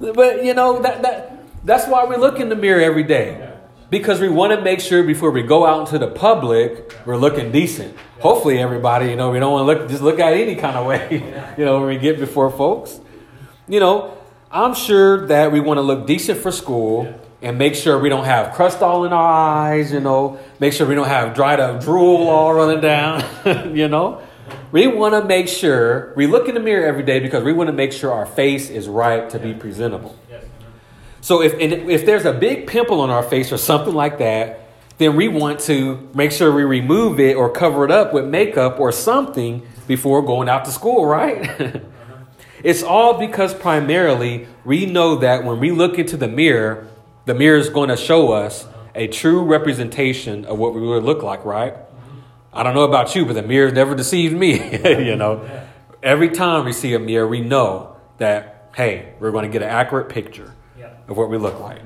but 0.12 0.44
you 0.44 0.54
know 0.54 0.82
that 0.82 1.02
that 1.02 1.44
that's 1.64 1.86
why 1.86 2.04
we 2.04 2.16
look 2.16 2.40
in 2.40 2.48
the 2.48 2.56
mirror 2.56 2.80
every 2.80 3.04
day 3.04 3.53
because 3.98 4.20
we 4.20 4.28
want 4.28 4.52
to 4.52 4.60
make 4.60 4.80
sure 4.80 5.04
before 5.04 5.30
we 5.30 5.40
go 5.40 5.64
out 5.64 5.78
into 5.80 5.98
the 5.98 6.08
public 6.08 6.92
we're 7.06 7.16
looking 7.16 7.52
decent. 7.52 7.96
Hopefully, 8.18 8.58
everybody, 8.58 9.06
you 9.06 9.14
know, 9.14 9.30
we 9.30 9.38
don't 9.38 9.52
want 9.52 9.68
to 9.68 9.72
look 9.72 9.88
just 9.88 10.02
look 10.02 10.18
at 10.18 10.32
any 10.32 10.56
kind 10.56 10.76
of 10.76 10.84
way. 10.84 11.22
You 11.56 11.64
know, 11.64 11.78
when 11.78 11.88
we 11.88 11.98
get 11.98 12.18
before 12.18 12.50
folks. 12.50 12.98
You 13.68 13.78
know, 13.78 14.18
I'm 14.50 14.74
sure 14.74 15.28
that 15.28 15.52
we 15.52 15.60
want 15.60 15.78
to 15.78 15.82
look 15.82 16.08
decent 16.08 16.40
for 16.40 16.50
school 16.50 17.20
and 17.40 17.56
make 17.56 17.76
sure 17.76 17.96
we 17.98 18.08
don't 18.08 18.24
have 18.24 18.52
crust 18.54 18.82
all 18.82 19.04
in 19.04 19.12
our 19.12 19.32
eyes, 19.32 19.92
you 19.92 20.00
know, 20.00 20.40
make 20.58 20.72
sure 20.72 20.88
we 20.88 20.96
don't 20.96 21.06
have 21.06 21.32
dried 21.32 21.60
up 21.60 21.80
drool 21.80 22.28
all 22.28 22.52
running 22.52 22.80
down, 22.80 23.22
you 23.76 23.86
know. 23.86 24.20
We 24.72 24.88
want 24.88 25.14
to 25.14 25.24
make 25.24 25.46
sure 25.46 26.12
we 26.16 26.26
look 26.26 26.48
in 26.48 26.54
the 26.54 26.60
mirror 26.60 26.84
every 26.84 27.04
day 27.04 27.20
because 27.20 27.44
we 27.44 27.52
want 27.52 27.68
to 27.68 27.72
make 27.72 27.92
sure 27.92 28.12
our 28.12 28.26
face 28.26 28.70
is 28.70 28.88
right 28.88 29.30
to 29.30 29.38
be 29.38 29.54
presentable. 29.54 30.18
So 31.24 31.40
if 31.40 31.54
if 31.58 32.04
there's 32.04 32.26
a 32.26 32.34
big 32.34 32.66
pimple 32.66 33.00
on 33.00 33.08
our 33.08 33.22
face 33.22 33.50
or 33.50 33.56
something 33.56 33.94
like 33.94 34.18
that, 34.18 34.68
then 34.98 35.16
we 35.16 35.28
want 35.28 35.58
to 35.60 36.06
make 36.12 36.32
sure 36.32 36.52
we 36.52 36.64
remove 36.64 37.18
it 37.18 37.34
or 37.34 37.48
cover 37.48 37.86
it 37.86 37.90
up 37.90 38.12
with 38.12 38.26
makeup 38.26 38.78
or 38.78 38.92
something 38.92 39.66
before 39.86 40.20
going 40.20 40.50
out 40.50 40.66
to 40.66 40.70
school, 40.70 41.06
right? 41.06 41.80
it's 42.62 42.82
all 42.82 43.18
because 43.18 43.54
primarily 43.54 44.46
we 44.66 44.84
know 44.84 45.16
that 45.16 45.44
when 45.44 45.58
we 45.60 45.70
look 45.70 45.98
into 45.98 46.18
the 46.18 46.28
mirror, 46.28 46.88
the 47.24 47.32
mirror 47.32 47.56
is 47.56 47.70
going 47.70 47.88
to 47.88 47.96
show 47.96 48.32
us 48.32 48.68
a 48.94 49.06
true 49.06 49.44
representation 49.44 50.44
of 50.44 50.58
what 50.58 50.74
we 50.74 50.82
would 50.82 51.04
look 51.04 51.22
like, 51.22 51.42
right? 51.46 51.74
I 52.52 52.62
don't 52.62 52.74
know 52.74 52.84
about 52.84 53.16
you, 53.16 53.24
but 53.24 53.32
the 53.32 53.42
mirror 53.42 53.70
never 53.70 53.94
deceived 53.94 54.36
me. 54.36 54.76
you 55.06 55.16
know, 55.16 55.48
every 56.02 56.28
time 56.28 56.66
we 56.66 56.74
see 56.74 56.92
a 56.92 56.98
mirror, 56.98 57.26
we 57.26 57.40
know 57.40 57.96
that, 58.18 58.72
hey, 58.76 59.14
we're 59.20 59.32
going 59.32 59.46
to 59.46 59.50
get 59.50 59.62
an 59.62 59.70
accurate 59.70 60.10
picture 60.10 60.52
of 61.08 61.16
what 61.16 61.30
we 61.30 61.38
look 61.38 61.60
like. 61.60 61.80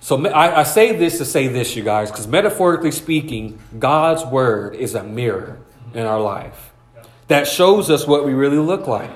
So 0.00 0.26
I, 0.26 0.60
I 0.60 0.62
say 0.62 0.96
this 0.96 1.18
to 1.18 1.24
say 1.24 1.48
this, 1.48 1.74
you 1.76 1.82
guys, 1.82 2.10
because 2.10 2.26
metaphorically 2.26 2.92
speaking, 2.92 3.58
God's 3.78 4.24
word 4.24 4.74
is 4.74 4.94
a 4.94 5.02
mirror 5.02 5.58
in 5.94 6.06
our 6.06 6.20
life 6.20 6.72
that 7.26 7.46
shows 7.46 7.90
us 7.90 8.06
what 8.06 8.24
we 8.24 8.32
really 8.32 8.58
look 8.58 8.86
like. 8.86 9.10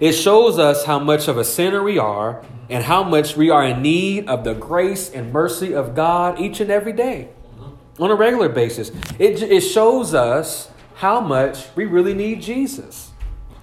It 0.00 0.12
shows 0.12 0.58
us 0.58 0.84
how 0.84 0.98
much 0.98 1.28
of 1.28 1.38
a 1.38 1.44
sinner 1.44 1.82
we 1.82 1.98
are 1.98 2.44
and 2.68 2.84
how 2.84 3.02
much 3.02 3.36
we 3.36 3.50
are 3.50 3.64
in 3.64 3.80
need 3.82 4.28
of 4.28 4.44
the 4.44 4.54
grace 4.54 5.10
and 5.10 5.32
mercy 5.32 5.74
of 5.74 5.94
God 5.94 6.40
each 6.40 6.60
and 6.60 6.70
every 6.70 6.92
day 6.92 7.30
on 7.98 8.10
a 8.10 8.14
regular 8.14 8.48
basis. 8.48 8.90
It, 9.18 9.42
it 9.42 9.60
shows 9.60 10.12
us 10.12 10.70
how 10.96 11.20
much 11.20 11.68
we 11.76 11.84
really 11.84 12.14
need 12.14 12.42
Jesus. 12.42 13.10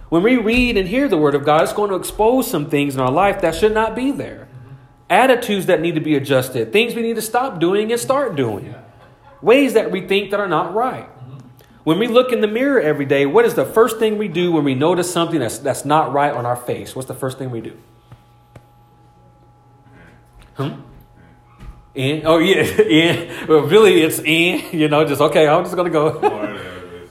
When 0.10 0.24
we 0.24 0.38
read 0.38 0.78
and 0.78 0.88
hear 0.88 1.08
the 1.08 1.18
Word 1.18 1.36
of 1.36 1.44
God, 1.44 1.64
it's 1.64 1.74
going 1.74 1.90
to 1.90 1.96
expose 1.96 2.50
some 2.50 2.70
things 2.70 2.96
in 2.96 3.02
our 3.02 3.12
life 3.12 3.42
that 3.42 3.56
should 3.56 3.74
not 3.74 3.96
be 3.96 4.12
there. 4.12 4.48
Attitudes 5.14 5.68
that 5.68 5.80
need 5.80 5.94
to 5.94 6.02
be 6.02 6.16
adjusted, 6.16 6.74
things 6.74 6.96
we 6.96 7.04
need 7.04 7.18
to 7.18 7.22
stop 7.22 7.60
doing 7.60 7.92
and 7.92 8.02
start 8.02 8.36
doing, 8.36 8.74
ways 9.44 9.74
that 9.74 9.92
we 9.92 10.08
think 10.08 10.32
that 10.32 10.40
are 10.40 10.48
not 10.48 10.74
right. 10.74 11.08
When 11.84 12.00
we 12.00 12.08
look 12.08 12.32
in 12.32 12.42
the 12.42 12.48
mirror 12.48 12.82
every 12.82 13.06
day, 13.06 13.28
what 13.28 13.46
is 13.46 13.54
the 13.54 13.66
first 13.66 14.00
thing 14.00 14.18
we 14.18 14.28
do 14.28 14.52
when 14.52 14.64
we 14.64 14.74
notice 14.74 15.14
something 15.14 15.40
that's, 15.40 15.60
that's 15.60 15.86
not 15.86 16.14
right 16.14 16.34
on 16.34 16.48
our 16.48 16.56
face? 16.56 16.96
What's 16.96 17.08
the 17.08 17.14
first 17.14 17.38
thing 17.38 17.52
we 17.52 17.62
do? 17.62 17.78
Hmm? 20.56 20.82
In? 21.94 22.26
Oh, 22.26 22.40
yeah, 22.40 22.64
in. 22.82 23.48
Well, 23.48 23.68
really, 23.68 24.02
it's 24.02 24.18
in. 24.18 24.64
You 24.72 24.88
know, 24.88 25.06
just, 25.06 25.22
okay, 25.22 25.48
I'm 25.48 25.64
just 25.64 25.76
going 25.76 25.92
to 25.92 25.94
go. 25.94 26.20
no, 26.20 26.58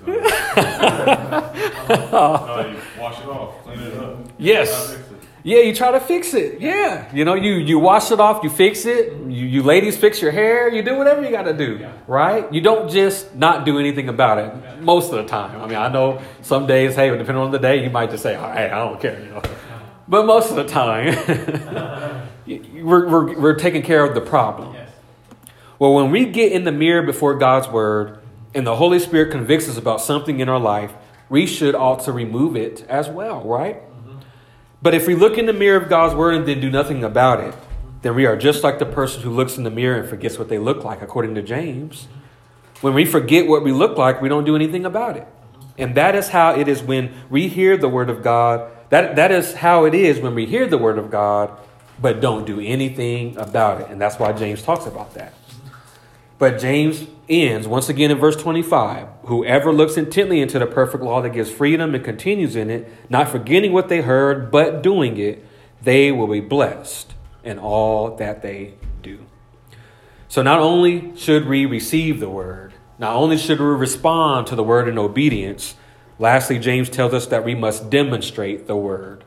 you 2.67 2.77
wash 3.01 3.21
it 3.21 3.29
off, 3.29 3.63
clean 3.63 3.79
it 3.79 3.97
up. 3.97 4.19
Yes. 4.39 4.99
Yeah, 5.45 5.59
you 5.61 5.75
try 5.75 5.91
to 5.91 5.99
fix 5.99 6.35
it. 6.35 6.61
Yeah. 6.61 7.13
You 7.13 7.25
know, 7.25 7.35
you, 7.35 7.55
you 7.55 7.79
wash 7.79 8.13
it 8.13 8.21
off, 8.21 8.45
you 8.45 8.51
fix 8.51 8.87
it. 8.87 9.13
You, 9.13 9.47
you 9.47 9.63
ladies 9.63 9.97
fix 9.97 10.23
your 10.23 10.31
hair. 10.31 10.69
You 10.69 10.83
do 10.83 10.97
whatever 10.97 11.23
you 11.23 11.31
got 11.31 11.43
to 11.43 11.53
do, 11.53 11.89
right? 12.07 12.53
You 12.53 12.61
don't 12.61 12.89
just 12.89 13.35
not 13.35 13.67
do 13.67 13.79
anything 13.79 14.09
about 14.09 14.39
it 14.39 14.81
most 14.81 15.13
of 15.13 15.17
the 15.17 15.25
time. 15.25 15.61
I 15.61 15.67
mean, 15.67 15.79
I 15.79 15.89
know 15.89 16.23
some 16.43 16.67
days, 16.67 16.95
hey, 16.95 17.11
depending 17.11 17.37
on 17.37 17.51
the 17.51 17.59
day, 17.59 17.83
you 17.83 17.91
might 17.91 18.11
just 18.11 18.23
say, 18.23 18.35
hey, 18.35 18.71
I 18.71 18.79
don't 18.79 19.01
care, 19.01 19.19
you 19.21 19.31
know. 19.31 19.43
But 20.07 20.27
most 20.27 20.51
of 20.51 20.57
the 20.57 20.65
time, 20.65 21.07
we're, 22.47 23.09
we're, 23.09 23.39
we're 23.39 23.59
taking 23.59 23.83
care 23.83 24.05
of 24.05 24.15
the 24.15 24.21
problem. 24.21 24.77
Well, 25.79 25.95
when 25.95 26.13
we 26.13 26.27
get 26.27 26.53
in 26.53 26.63
the 26.63 26.73
mirror 26.73 27.03
before 27.03 27.35
God's 27.35 27.69
word 27.69 28.21
and 28.55 28.65
the 28.65 28.77
Holy 28.77 29.01
Spirit 29.01 29.33
convicts 29.33 29.69
us 29.69 29.77
about 29.77 30.01
something 30.01 30.39
in 30.39 30.49
our 30.49 30.61
life, 30.61 30.93
we 31.29 31.47
should 31.47 31.75
also 31.75 32.13
remove 32.13 32.55
it 32.55 32.85
as 32.89 33.09
well, 33.09 33.43
right? 33.43 33.83
But 34.83 34.95
if 34.95 35.07
we 35.07 35.15
look 35.15 35.39
in 35.39 35.47
the 35.47 35.53
mirror 35.53 35.81
of 35.81 35.89
God's 35.89 36.15
word 36.15 36.35
and 36.35 36.47
then 36.47 36.61
do 36.61 36.69
nothing 36.71 37.05
about 37.05 37.41
it, 37.41 37.55
then 38.03 38.17
we 38.17 38.27
are 38.27 38.37
just 38.37 38.65
like 38.65 38.81
the 38.81 38.87
person 38.87 39.23
who 39.23 39.31
looks 39.31 39.57
in 39.57 39.63
the 39.63 39.71
mirror 39.71 40.01
and 40.01 40.09
forgets 40.09 40.39
what 40.39 40.49
they 40.49 40.59
look 40.59 40.83
like, 40.83 41.01
according 41.01 41.37
to 41.37 41.43
James. 41.43 42.09
When 42.81 42.95
we 42.95 43.05
forget 43.05 43.47
what 43.47 43.63
we 43.63 43.71
look 43.71 43.97
like, 43.97 44.21
we 44.21 44.29
don't 44.29 44.45
do 44.45 44.57
anything 44.57 44.85
about 44.85 45.17
it. 45.17 45.27
And 45.79 45.95
that 45.95 46.17
is 46.17 46.29
how 46.29 46.57
it 46.59 46.67
is 46.67 46.83
when 46.83 47.15
we 47.31 47.47
hear 47.47 47.77
the 47.77 47.89
word 47.89 48.11
of 48.11 48.23
God. 48.23 48.71
That, 48.91 49.15
that 49.17 49.31
is 49.31 49.55
how 49.55 49.85
it 49.85 49.95
is 49.95 50.19
when 50.19 50.35
we 50.35 50.47
hear 50.47 50.67
the 50.67 50.79
word 50.79 50.99
of 50.99 51.11
God, 51.11 51.57
but 52.01 52.21
don't 52.21 52.45
do 52.45 52.61
anything 52.61 53.37
about 53.37 53.81
it. 53.83 53.89
And 53.89 54.01
that's 54.01 54.19
why 54.19 54.33
James 54.33 54.63
talks 54.63 54.87
about 54.87 55.15
that. 55.15 55.33
But 56.43 56.59
James 56.59 57.07
ends 57.29 57.69
once 57.69 57.89
again 57.89 58.11
in 58.11 58.19
verse 58.19 58.35
25 58.35 59.07
Whoever 59.27 59.73
looks 59.73 59.97
intently 59.97 60.41
into 60.41 60.59
the 60.59 60.67
perfect 60.67 61.05
law 61.05 61.23
that 61.23 61.31
gives 61.31 61.53
freedom 61.53 61.95
and 61.95 62.05
continues 62.05 62.57
in 62.57 62.69
it, 62.69 62.93
not 63.09 63.29
forgetting 63.29 63.73
what 63.73 63.89
they 63.89 64.01
heard, 64.01 64.51
but 64.51 64.83
doing 64.83 65.19
it, 65.19 65.47
they 65.81 66.11
will 66.11 66.27
be 66.27 66.41
blessed 66.41 67.15
in 67.45 67.61
all 67.61 68.17
that 68.17 68.43
they 68.43 68.75
do. 69.03 69.25
So 70.27 70.43
not 70.43 70.59
only 70.59 71.17
should 71.17 71.47
we 71.47 71.65
receive 71.65 72.19
the 72.19 72.29
word, 72.29 72.75
not 72.99 73.15
only 73.15 73.39
should 73.39 73.61
we 73.61 73.67
respond 73.67 74.49
to 74.49 74.57
the 74.57 74.65
word 74.65 74.89
in 74.89 74.99
obedience, 74.99 75.77
lastly, 76.19 76.59
James 76.59 76.91
tells 76.91 77.15
us 77.15 77.27
that 77.27 77.45
we 77.45 77.55
must 77.55 77.89
demonstrate 77.89 78.67
the 78.67 78.75
word. 78.75 79.23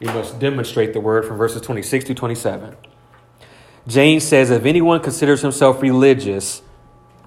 We 0.00 0.08
must 0.08 0.40
demonstrate 0.40 0.94
the 0.94 1.00
word 1.00 1.26
from 1.26 1.36
verses 1.36 1.62
26 1.62 2.06
to 2.06 2.14
27. 2.16 2.74
James 3.86 4.24
says, 4.24 4.50
If 4.50 4.64
anyone 4.64 5.00
considers 5.00 5.42
himself 5.42 5.80
religious 5.80 6.62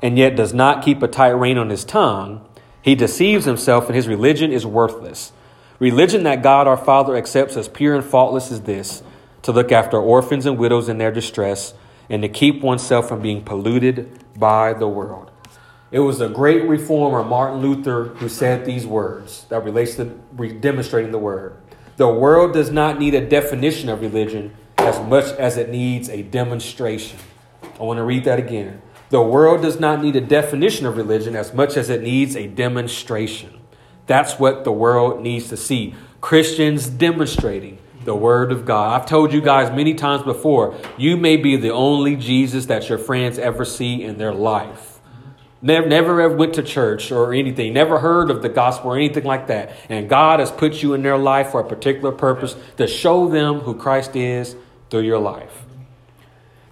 and 0.01 0.17
yet 0.17 0.35
does 0.35 0.53
not 0.53 0.83
keep 0.83 1.01
a 1.01 1.07
tight 1.07 1.29
rein 1.29 1.57
on 1.57 1.69
his 1.69 1.85
tongue, 1.85 2.45
he 2.81 2.95
deceives 2.95 3.45
himself 3.45 3.87
and 3.87 3.95
his 3.95 4.07
religion 4.07 4.51
is 4.51 4.65
worthless. 4.65 5.31
Religion 5.79 6.23
that 6.23 6.43
God 6.43 6.67
our 6.67 6.77
Father 6.77 7.15
accepts 7.15 7.55
as 7.55 7.69
pure 7.69 7.95
and 7.95 8.03
faultless 8.03 8.51
is 8.51 8.61
this 8.61 9.03
to 9.43 9.51
look 9.51 9.71
after 9.71 9.97
orphans 9.97 10.45
and 10.45 10.57
widows 10.57 10.89
in 10.89 10.97
their 10.97 11.11
distress 11.11 11.73
and 12.09 12.21
to 12.21 12.29
keep 12.29 12.61
oneself 12.61 13.07
from 13.07 13.21
being 13.21 13.43
polluted 13.43 14.23
by 14.37 14.73
the 14.73 14.87
world. 14.87 15.31
It 15.91 15.99
was 15.99 16.21
a 16.21 16.29
great 16.29 16.67
reformer, 16.67 17.23
Martin 17.23 17.61
Luther, 17.61 18.05
who 18.05 18.29
said 18.29 18.65
these 18.65 18.85
words 18.85 19.45
that 19.49 19.63
relates 19.63 19.95
to 19.95 20.05
demonstrating 20.59 21.11
the 21.11 21.17
word. 21.17 21.55
The 21.97 22.07
world 22.07 22.53
does 22.53 22.71
not 22.71 22.99
need 22.99 23.13
a 23.13 23.27
definition 23.27 23.89
of 23.89 24.01
religion, 24.01 24.55
as 24.79 24.99
much 25.07 25.25
as 25.37 25.57
it 25.57 25.69
needs 25.69 26.09
a 26.09 26.23
demonstration. 26.23 27.19
I 27.79 27.83
want 27.83 27.97
to 27.97 28.03
read 28.03 28.23
that 28.25 28.39
again. 28.39 28.81
The 29.09 29.21
world 29.21 29.61
does 29.61 29.79
not 29.79 30.01
need 30.01 30.15
a 30.15 30.21
definition 30.21 30.85
of 30.85 30.97
religion 30.97 31.35
as 31.35 31.53
much 31.53 31.77
as 31.77 31.89
it 31.89 32.03
needs 32.03 32.35
a 32.35 32.47
demonstration. 32.47 33.59
That's 34.05 34.39
what 34.39 34.63
the 34.63 34.71
world 34.71 35.21
needs 35.21 35.49
to 35.49 35.57
see. 35.57 35.95
Christians 36.21 36.87
demonstrating 36.87 37.79
the 38.03 38.15
Word 38.15 38.51
of 38.51 38.65
God. 38.65 38.99
I've 38.99 39.07
told 39.07 39.33
you 39.33 39.41
guys 39.41 39.75
many 39.75 39.93
times 39.93 40.23
before, 40.23 40.75
you 40.97 41.17
may 41.17 41.37
be 41.37 41.55
the 41.55 41.71
only 41.71 42.15
Jesus 42.15 42.65
that 42.67 42.89
your 42.89 42.97
friends 42.97 43.37
ever 43.37 43.65
see 43.65 44.03
in 44.03 44.17
their 44.17 44.33
life. 44.33 44.99
Never, 45.61 45.87
never 45.87 46.21
ever 46.21 46.35
went 46.35 46.53
to 46.53 46.63
church 46.63 47.11
or 47.11 47.33
anything, 47.33 47.73
never 47.73 47.99
heard 47.99 48.31
of 48.31 48.41
the 48.41 48.47
gospel 48.49 48.91
or 48.91 48.95
anything 48.95 49.25
like 49.25 49.47
that. 49.47 49.75
And 49.89 50.07
God 50.07 50.39
has 50.39 50.51
put 50.51 50.81
you 50.81 50.93
in 50.93 51.01
their 51.01 51.17
life 51.17 51.49
for 51.49 51.59
a 51.59 51.67
particular 51.67 52.13
purpose 52.13 52.55
to 52.77 52.87
show 52.87 53.27
them 53.27 53.59
who 53.59 53.75
Christ 53.75 54.15
is 54.15 54.55
through 54.89 55.02
your 55.02 55.19
life. 55.19 55.65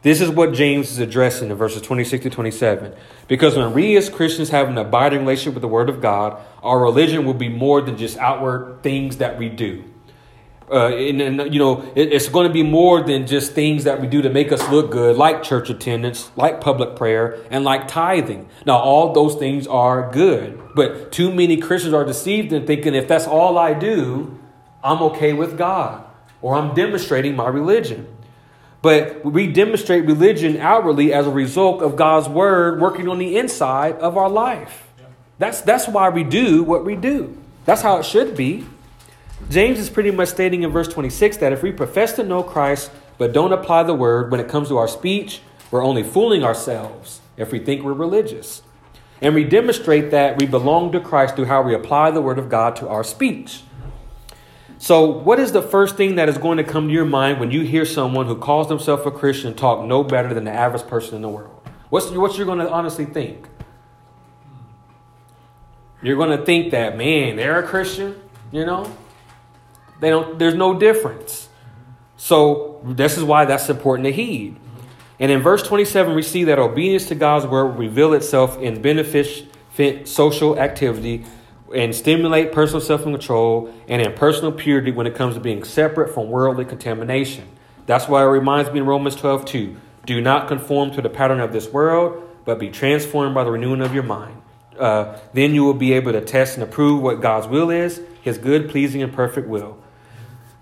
This 0.07 0.21
is 0.21 0.29
what 0.29 0.53
James 0.53 0.91
is 0.91 0.99
addressing 0.99 1.49
in 1.49 1.57
verses 1.57 1.81
26 1.81 2.23
to 2.23 2.29
27. 2.29 2.93
Because 3.27 3.57
when 3.57 3.73
we 3.73 3.97
as 3.97 4.09
Christians 4.09 4.49
have 4.51 4.69
an 4.69 4.77
abiding 4.77 5.19
relationship 5.19 5.55
with 5.55 5.61
the 5.61 5.67
Word 5.67 5.89
of 5.89 6.01
God, 6.01 6.41
our 6.63 6.79
religion 6.79 7.25
will 7.25 7.33
be 7.33 7.49
more 7.49 7.81
than 7.81 7.97
just 7.97 8.17
outward 8.17 8.81
things 8.83 9.17
that 9.17 9.37
we 9.37 9.49
do. 9.49 9.83
Uh, 10.71 10.87
and, 10.95 11.21
and, 11.21 11.53
you 11.53 11.59
know, 11.59 11.81
it, 11.95 12.13
it's 12.13 12.29
going 12.29 12.47
to 12.47 12.53
be 12.53 12.63
more 12.63 13.01
than 13.01 13.25
just 13.25 13.53
things 13.53 13.85
that 13.85 13.99
we 13.99 14.07
do 14.07 14.21
to 14.21 14.29
make 14.29 14.51
us 14.51 14.65
look 14.69 14.91
good, 14.91 15.15
like 15.15 15.41
church 15.41 15.69
attendance, 15.69 16.31
like 16.35 16.61
public 16.61 16.95
prayer, 16.95 17.39
and 17.49 17.65
like 17.65 17.87
tithing. 17.87 18.47
Now, 18.65 18.77
all 18.77 19.13
those 19.13 19.35
things 19.35 19.67
are 19.67 20.11
good, 20.11 20.61
but 20.75 21.11
too 21.11 21.33
many 21.33 21.57
Christians 21.57 21.93
are 21.93 22.05
deceived 22.05 22.53
in 22.53 22.67
thinking 22.67 22.95
if 22.95 23.07
that's 23.09 23.27
all 23.27 23.57
I 23.57 23.73
do, 23.73 24.37
I'm 24.83 25.01
okay 25.01 25.33
with 25.33 25.57
God 25.57 26.06
or 26.41 26.55
I'm 26.55 26.73
demonstrating 26.73 27.35
my 27.35 27.47
religion. 27.47 28.07
But 28.81 29.25
we 29.25 29.51
demonstrate 29.51 30.05
religion 30.05 30.57
outwardly 30.57 31.13
as 31.13 31.25
a 31.25 31.31
result 31.31 31.81
of 31.81 31.95
God's 31.95 32.29
word 32.29 32.79
working 32.79 33.07
on 33.07 33.17
the 33.17 33.37
inside 33.37 33.95
of 33.95 34.17
our 34.17 34.29
life. 34.29 34.87
That's, 35.39 35.61
that's 35.61 35.87
why 35.87 36.09
we 36.09 36.23
do 36.23 36.63
what 36.63 36.85
we 36.85 36.95
do. 36.95 37.37
That's 37.65 37.81
how 37.81 37.97
it 37.97 38.05
should 38.05 38.35
be. 38.35 38.65
James 39.49 39.79
is 39.79 39.89
pretty 39.89 40.11
much 40.11 40.29
stating 40.29 40.63
in 40.63 40.71
verse 40.71 40.87
26 40.87 41.37
that 41.37 41.53
if 41.53 41.61
we 41.61 41.71
profess 41.71 42.13
to 42.13 42.23
know 42.23 42.43
Christ 42.43 42.91
but 43.17 43.33
don't 43.33 43.53
apply 43.53 43.83
the 43.83 43.93
word 43.93 44.31
when 44.31 44.39
it 44.39 44.47
comes 44.47 44.69
to 44.69 44.77
our 44.77 44.87
speech, 44.87 45.41
we're 45.69 45.83
only 45.83 46.03
fooling 46.03 46.43
ourselves 46.43 47.21
if 47.35 47.51
we 47.51 47.59
think 47.59 47.83
we're 47.83 47.93
religious. 47.93 48.61
And 49.21 49.33
we 49.33 49.43
demonstrate 49.43 50.11
that 50.11 50.37
we 50.37 50.45
belong 50.45 50.91
to 50.91 50.99
Christ 50.99 51.35
through 51.35 51.45
how 51.45 51.61
we 51.61 51.73
apply 51.73 52.11
the 52.11 52.21
word 52.21 52.39
of 52.39 52.49
God 52.49 52.75
to 52.77 52.87
our 52.87 53.03
speech. 53.03 53.61
So, 54.79 55.05
what 55.05 55.39
is 55.39 55.51
the 55.51 55.61
first 55.61 55.95
thing 55.97 56.15
that 56.15 56.29
is 56.29 56.37
going 56.37 56.57
to 56.57 56.63
come 56.63 56.87
to 56.87 56.93
your 56.93 57.05
mind 57.05 57.39
when 57.39 57.49
you 57.49 57.61
hear 57.61 57.83
someone 57.83 58.27
who 58.27 58.35
calls 58.35 58.67
themselves 58.67 59.05
a 59.05 59.11
Christian 59.11 59.55
talk 59.55 59.83
no 59.85 60.03
better 60.03 60.33
than 60.33 60.43
the 60.43 60.51
average 60.51 60.85
person 60.87 61.15
in 61.15 61.21
the 61.23 61.29
world? 61.29 61.53
What's 61.89 62.11
what 62.11 62.37
you're 62.37 62.45
going 62.45 62.59
to 62.59 62.69
honestly 62.69 63.05
think? 63.05 63.47
You're 66.03 66.17
going 66.17 66.37
to 66.37 66.45
think 66.45 66.71
that, 66.71 66.95
man, 66.95 67.37
they're 67.37 67.59
a 67.59 67.67
Christian, 67.67 68.21
you 68.51 68.65
know? 68.65 68.91
They 69.99 70.11
don't 70.11 70.37
there's 70.37 70.53
no 70.53 70.77
difference. 70.77 71.49
So, 72.17 72.81
this 72.83 73.17
is 73.17 73.23
why 73.23 73.45
that's 73.45 73.69
important 73.69 74.05
to 74.05 74.11
heed. 74.11 74.57
And 75.19 75.31
in 75.31 75.41
verse 75.41 75.63
27, 75.63 76.13
we 76.15 76.21
see 76.21 76.43
that 76.43 76.59
obedience 76.59 77.07
to 77.07 77.15
God's 77.15 77.47
word 77.47 77.69
will 77.69 77.73
reveal 77.73 78.13
itself 78.13 78.59
in 78.59 78.83
beneficent 78.83 79.47
social 80.07 80.59
activity 80.59 81.25
and 81.75 81.93
stimulate 81.93 82.51
personal 82.51 82.81
self 82.81 83.03
control 83.03 83.73
and 83.87 84.01
in 84.01 84.13
personal 84.13 84.51
purity 84.51 84.91
when 84.91 85.07
it 85.07 85.15
comes 85.15 85.35
to 85.35 85.41
being 85.41 85.63
separate 85.63 86.13
from 86.13 86.29
worldly 86.29 86.65
contamination. 86.65 87.47
That's 87.85 88.07
why 88.07 88.23
it 88.23 88.27
reminds 88.27 88.71
me 88.71 88.79
in 88.79 88.85
Romans 88.85 89.15
12 89.15 89.45
2 89.45 89.77
do 90.05 90.21
not 90.21 90.47
conform 90.47 90.91
to 90.91 91.01
the 91.01 91.09
pattern 91.09 91.41
of 91.41 91.51
this 91.51 91.67
world, 91.71 92.23
but 92.45 92.57
be 92.57 92.69
transformed 92.69 93.35
by 93.35 93.43
the 93.43 93.51
renewing 93.51 93.81
of 93.81 93.93
your 93.93 94.03
mind. 94.03 94.41
Uh, 94.79 95.19
then 95.33 95.53
you 95.53 95.65
will 95.65 95.73
be 95.73 95.91
able 95.91 96.13
to 96.13 96.21
test 96.21 96.55
and 96.55 96.63
approve 96.63 97.01
what 97.01 97.19
God's 97.21 97.45
will 97.47 97.69
is, 97.69 98.01
his 98.21 98.37
good, 98.37 98.69
pleasing, 98.69 99.01
and 99.01 99.11
perfect 99.11 99.49
will. 99.49 99.77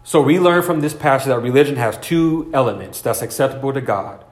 So 0.04 0.20
we 0.20 0.40
learn 0.40 0.64
from 0.64 0.82
this 0.82 0.96
passage 0.96 1.28
that 1.28 1.40
religion 1.40 1.76
has 1.76 1.98
two 1.98 2.50
elements 2.54 3.02
that's 3.02 3.22
acceptable 3.22 3.72
to 3.74 3.82
God 3.82 4.24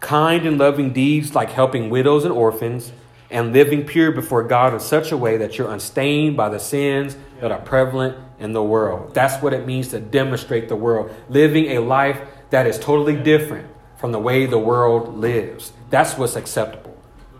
kind 0.00 0.44
and 0.44 0.58
loving 0.58 0.92
deeds 0.92 1.32
like 1.32 1.50
helping 1.50 1.88
widows 1.88 2.24
and 2.24 2.32
orphans 2.32 2.92
and 3.32 3.52
living 3.52 3.84
pure 3.86 4.12
before 4.12 4.44
God 4.44 4.74
in 4.74 4.80
such 4.80 5.10
a 5.10 5.16
way 5.16 5.38
that 5.38 5.56
you're 5.56 5.72
unstained 5.72 6.36
by 6.36 6.50
the 6.50 6.60
sins 6.60 7.16
that 7.40 7.50
are 7.50 7.58
prevalent 7.58 8.16
in 8.38 8.52
the 8.52 8.62
world. 8.62 9.14
That's 9.14 9.42
what 9.42 9.54
it 9.54 9.66
means 9.66 9.88
to 9.88 10.00
demonstrate 10.00 10.68
the 10.68 10.76
world, 10.76 11.12
living 11.30 11.72
a 11.72 11.78
life 11.78 12.20
that 12.50 12.66
is 12.66 12.78
totally 12.78 13.16
different 13.16 13.68
from 13.96 14.12
the 14.12 14.18
way 14.18 14.44
the 14.44 14.58
world 14.58 15.16
lives. 15.16 15.72
That's 15.88 16.18
what's 16.18 16.36
acceptable 16.36 16.96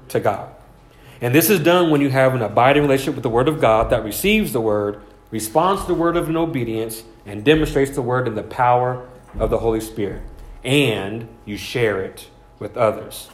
to 0.08 0.18
God. 0.18 0.50
And 1.20 1.34
this 1.34 1.50
is 1.50 1.60
done 1.60 1.90
when 1.90 2.00
you 2.00 2.08
have 2.08 2.34
an 2.34 2.42
abiding 2.42 2.82
relationship 2.82 3.14
with 3.14 3.22
the 3.22 3.28
Word 3.28 3.48
of 3.48 3.60
God 3.60 3.90
that 3.90 4.02
receives 4.02 4.52
the 4.52 4.60
Word, 4.60 5.02
responds 5.30 5.82
to 5.82 5.88
the 5.88 5.94
Word 5.94 6.16
of 6.16 6.28
an 6.28 6.36
obedience, 6.36 7.02
and 7.26 7.44
demonstrates 7.44 7.92
the 7.92 8.02
Word 8.02 8.26
in 8.26 8.34
the 8.34 8.42
power 8.42 9.06
of 9.38 9.50
the 9.50 9.58
Holy 9.58 9.80
Spirit. 9.80 10.22
And 10.64 11.28
you 11.44 11.58
share 11.58 12.02
it 12.02 12.28
with 12.58 12.76
others. 12.78 13.28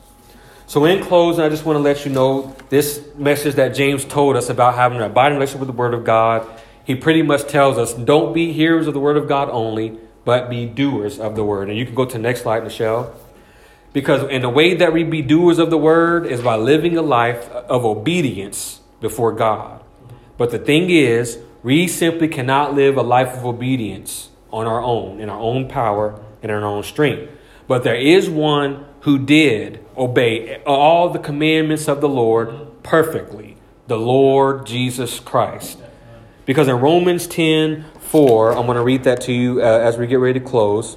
So, 0.68 0.84
in 0.84 1.02
closing, 1.02 1.42
I 1.42 1.48
just 1.48 1.64
want 1.64 1.78
to 1.78 1.80
let 1.80 2.04
you 2.04 2.12
know 2.12 2.54
this 2.68 3.02
message 3.16 3.54
that 3.54 3.68
James 3.74 4.04
told 4.04 4.36
us 4.36 4.50
about 4.50 4.74
having 4.74 4.98
an 4.98 5.04
abiding 5.04 5.38
relationship 5.38 5.60
with 5.60 5.68
the 5.68 5.72
Word 5.72 5.94
of 5.94 6.04
God. 6.04 6.46
He 6.84 6.94
pretty 6.94 7.22
much 7.22 7.48
tells 7.48 7.78
us 7.78 7.94
don't 7.94 8.34
be 8.34 8.52
hearers 8.52 8.86
of 8.86 8.92
the 8.92 9.00
Word 9.00 9.16
of 9.16 9.26
God 9.26 9.48
only, 9.48 9.98
but 10.26 10.50
be 10.50 10.66
doers 10.66 11.18
of 11.18 11.36
the 11.36 11.42
Word. 11.42 11.70
And 11.70 11.78
you 11.78 11.86
can 11.86 11.94
go 11.94 12.04
to 12.04 12.12
the 12.12 12.18
next 12.18 12.42
slide, 12.42 12.64
Michelle. 12.64 13.14
Because 13.94 14.30
in 14.30 14.42
the 14.42 14.50
way 14.50 14.74
that 14.74 14.92
we 14.92 15.04
be 15.04 15.22
doers 15.22 15.58
of 15.58 15.70
the 15.70 15.78
Word 15.78 16.26
is 16.26 16.42
by 16.42 16.56
living 16.56 16.98
a 16.98 17.02
life 17.02 17.48
of 17.50 17.86
obedience 17.86 18.80
before 19.00 19.32
God. 19.32 19.82
But 20.36 20.50
the 20.50 20.58
thing 20.58 20.90
is, 20.90 21.38
we 21.62 21.88
simply 21.88 22.28
cannot 22.28 22.74
live 22.74 22.98
a 22.98 23.02
life 23.02 23.34
of 23.34 23.46
obedience 23.46 24.28
on 24.52 24.66
our 24.66 24.82
own, 24.82 25.18
in 25.18 25.30
our 25.30 25.40
own 25.40 25.66
power, 25.66 26.20
and 26.42 26.52
in 26.52 26.58
our 26.58 26.66
own 26.66 26.82
strength. 26.82 27.32
But 27.68 27.84
there 27.84 27.94
is 27.94 28.28
one 28.28 28.86
who 29.02 29.18
did 29.18 29.84
obey 29.96 30.60
all 30.64 31.10
the 31.10 31.18
commandments 31.18 31.86
of 31.86 32.00
the 32.00 32.08
Lord 32.08 32.82
perfectly, 32.82 33.56
the 33.86 33.98
Lord 33.98 34.66
Jesus 34.66 35.20
Christ. 35.20 35.78
Because 36.46 36.66
in 36.66 36.76
Romans 36.80 37.26
10 37.26 37.84
4, 38.00 38.52
I'm 38.52 38.64
going 38.64 38.76
to 38.76 38.82
read 38.82 39.04
that 39.04 39.20
to 39.22 39.32
you 39.34 39.60
uh, 39.60 39.64
as 39.64 39.98
we 39.98 40.06
get 40.06 40.16
ready 40.16 40.40
to 40.40 40.44
close. 40.44 40.96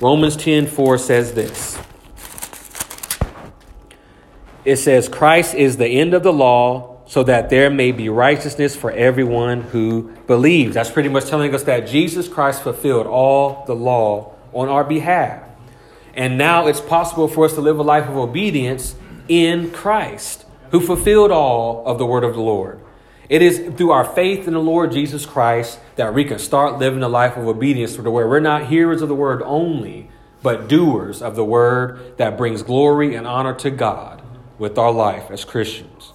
Romans 0.00 0.36
10 0.36 0.66
4 0.66 0.96
says 0.96 1.34
this 1.34 1.78
It 4.64 4.76
says, 4.76 5.08
Christ 5.08 5.54
is 5.54 5.76
the 5.76 5.86
end 5.86 6.14
of 6.14 6.22
the 6.22 6.32
law, 6.32 7.02
so 7.06 7.22
that 7.24 7.50
there 7.50 7.68
may 7.68 7.92
be 7.92 8.08
righteousness 8.08 8.74
for 8.74 8.90
everyone 8.90 9.60
who 9.60 10.14
believes. 10.26 10.74
That's 10.74 10.90
pretty 10.90 11.10
much 11.10 11.26
telling 11.26 11.54
us 11.54 11.64
that 11.64 11.86
Jesus 11.86 12.26
Christ 12.26 12.62
fulfilled 12.62 13.06
all 13.06 13.66
the 13.66 13.76
law 13.76 14.34
on 14.54 14.68
our 14.68 14.82
behalf. 14.82 15.45
And 16.16 16.38
now 16.38 16.66
it's 16.66 16.80
possible 16.80 17.28
for 17.28 17.44
us 17.44 17.52
to 17.54 17.60
live 17.60 17.78
a 17.78 17.82
life 17.82 18.08
of 18.08 18.16
obedience 18.16 18.96
in 19.28 19.70
Christ, 19.70 20.46
who 20.70 20.80
fulfilled 20.80 21.30
all 21.30 21.86
of 21.86 21.98
the 21.98 22.06
word 22.06 22.24
of 22.24 22.34
the 22.34 22.40
Lord. 22.40 22.80
It 23.28 23.42
is 23.42 23.58
through 23.76 23.90
our 23.90 24.04
faith 24.04 24.46
in 24.46 24.54
the 24.54 24.60
Lord 24.60 24.92
Jesus 24.92 25.26
Christ 25.26 25.80
that 25.96 26.14
we 26.14 26.24
can 26.24 26.38
start 26.38 26.78
living 26.78 27.02
a 27.02 27.08
life 27.08 27.36
of 27.36 27.46
obedience 27.46 27.96
to 27.96 28.02
the 28.02 28.10
word. 28.10 28.28
We're 28.28 28.40
not 28.40 28.66
hearers 28.66 29.02
of 29.02 29.08
the 29.08 29.14
word 29.14 29.42
only, 29.42 30.08
but 30.42 30.68
doers 30.68 31.20
of 31.22 31.34
the 31.34 31.44
word 31.44 32.16
that 32.18 32.38
brings 32.38 32.62
glory 32.62 33.14
and 33.14 33.26
honor 33.26 33.54
to 33.54 33.70
God 33.70 34.22
with 34.58 34.78
our 34.78 34.92
life 34.92 35.30
as 35.30 35.44
Christians. 35.44 36.12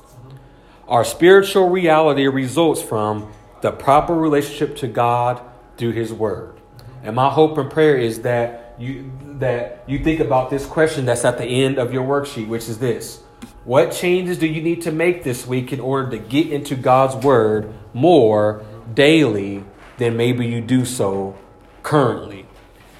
Our 0.87 1.03
spiritual 1.03 1.69
reality 1.69 2.27
results 2.27 2.81
from 2.81 3.31
the 3.61 3.71
proper 3.71 4.15
relationship 4.15 4.77
to 4.77 4.87
God 4.87 5.41
through 5.77 5.91
his 5.91 6.11
word. 6.13 6.59
And 7.03 7.15
my 7.15 7.29
hope 7.29 7.57
and 7.57 7.69
prayer 7.69 7.97
is 7.97 8.21
that 8.21 8.60
you 8.81 9.11
that 9.39 9.83
you 9.87 10.03
think 10.03 10.19
about 10.19 10.49
this 10.49 10.65
question 10.65 11.05
that's 11.05 11.25
at 11.25 11.37
the 11.37 11.45
end 11.45 11.77
of 11.77 11.93
your 11.93 12.05
worksheet, 12.05 12.47
which 12.47 12.69
is 12.69 12.77
this. 12.77 13.21
What 13.63 13.91
changes 13.91 14.37
do 14.37 14.47
you 14.47 14.61
need 14.61 14.83
to 14.83 14.91
make 14.91 15.23
this 15.23 15.47
week 15.47 15.71
in 15.71 15.79
order 15.79 16.11
to 16.11 16.17
get 16.17 16.51
into 16.51 16.75
God's 16.75 17.15
word 17.23 17.73
more 17.93 18.63
daily 18.93 19.63
than 19.97 20.17
maybe 20.17 20.45
you 20.45 20.61
do 20.61 20.85
so 20.85 21.37
currently? 21.83 22.45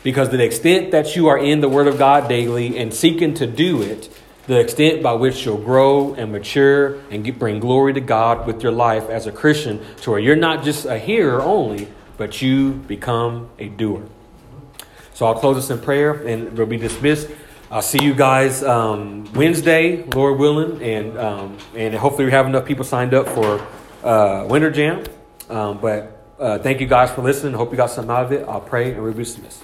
Because 0.04 0.30
to 0.30 0.38
the 0.38 0.44
extent 0.44 0.92
that 0.92 1.16
you 1.16 1.28
are 1.28 1.38
in 1.38 1.62
the 1.62 1.70
word 1.70 1.88
of 1.88 1.98
God 1.98 2.28
daily 2.28 2.78
and 2.78 2.94
seeking 2.94 3.34
to 3.36 3.46
do 3.46 3.82
it, 3.82 4.10
the 4.48 4.60
extent 4.60 5.04
by 5.04 5.14
which 5.14 5.46
you'll 5.46 5.58
grow 5.58 6.14
and 6.16 6.32
mature 6.32 7.00
and 7.12 7.24
get, 7.24 7.38
bring 7.38 7.60
glory 7.60 7.94
to 7.94 8.02
God 8.02 8.48
with 8.48 8.64
your 8.64 8.72
life 8.72 9.10
as 9.10 9.28
a 9.28 9.32
Christian, 9.32 9.80
to 10.02 10.12
where 10.12 10.20
you're 10.20 10.36
not 10.36 10.64
just 10.64 10.86
a 10.86 10.98
hearer 10.98 11.42
only, 11.42 11.88
but 12.18 12.42
you 12.42 12.72
become 12.72 13.50
a 13.60 13.68
doer. 13.70 14.04
So 15.22 15.28
I'll 15.28 15.36
close 15.36 15.56
this 15.56 15.70
in 15.70 15.80
prayer 15.80 16.14
and 16.26 16.58
we'll 16.58 16.66
be 16.66 16.78
dismissed. 16.78 17.30
I'll 17.70 17.84
see 17.84 18.04
you 18.04 18.16
guys 18.16 18.64
um, 18.64 19.32
Wednesday, 19.36 20.02
Lord 20.16 20.40
willing, 20.40 20.82
and 20.82 21.16
um, 21.16 21.58
and 21.76 21.94
hopefully 21.94 22.26
we 22.26 22.32
have 22.32 22.48
enough 22.48 22.66
people 22.66 22.84
signed 22.84 23.14
up 23.14 23.28
for 23.28 23.64
uh, 24.04 24.48
Winter 24.48 24.72
Jam. 24.72 25.04
Um, 25.48 25.78
but 25.78 26.26
uh, 26.40 26.58
thank 26.58 26.82
you 26.82 26.88
guys 26.88 27.12
for 27.12 27.22
listening. 27.22 27.54
Hope 27.54 27.70
you 27.70 27.78
got 27.78 27.92
something 27.92 28.10
out 28.10 28.26
of 28.26 28.32
it. 28.32 28.48
I'll 28.48 28.62
pray 28.62 28.94
and 28.94 29.04
we'll 29.04 29.14
be 29.14 29.24
dismissed. 29.24 29.62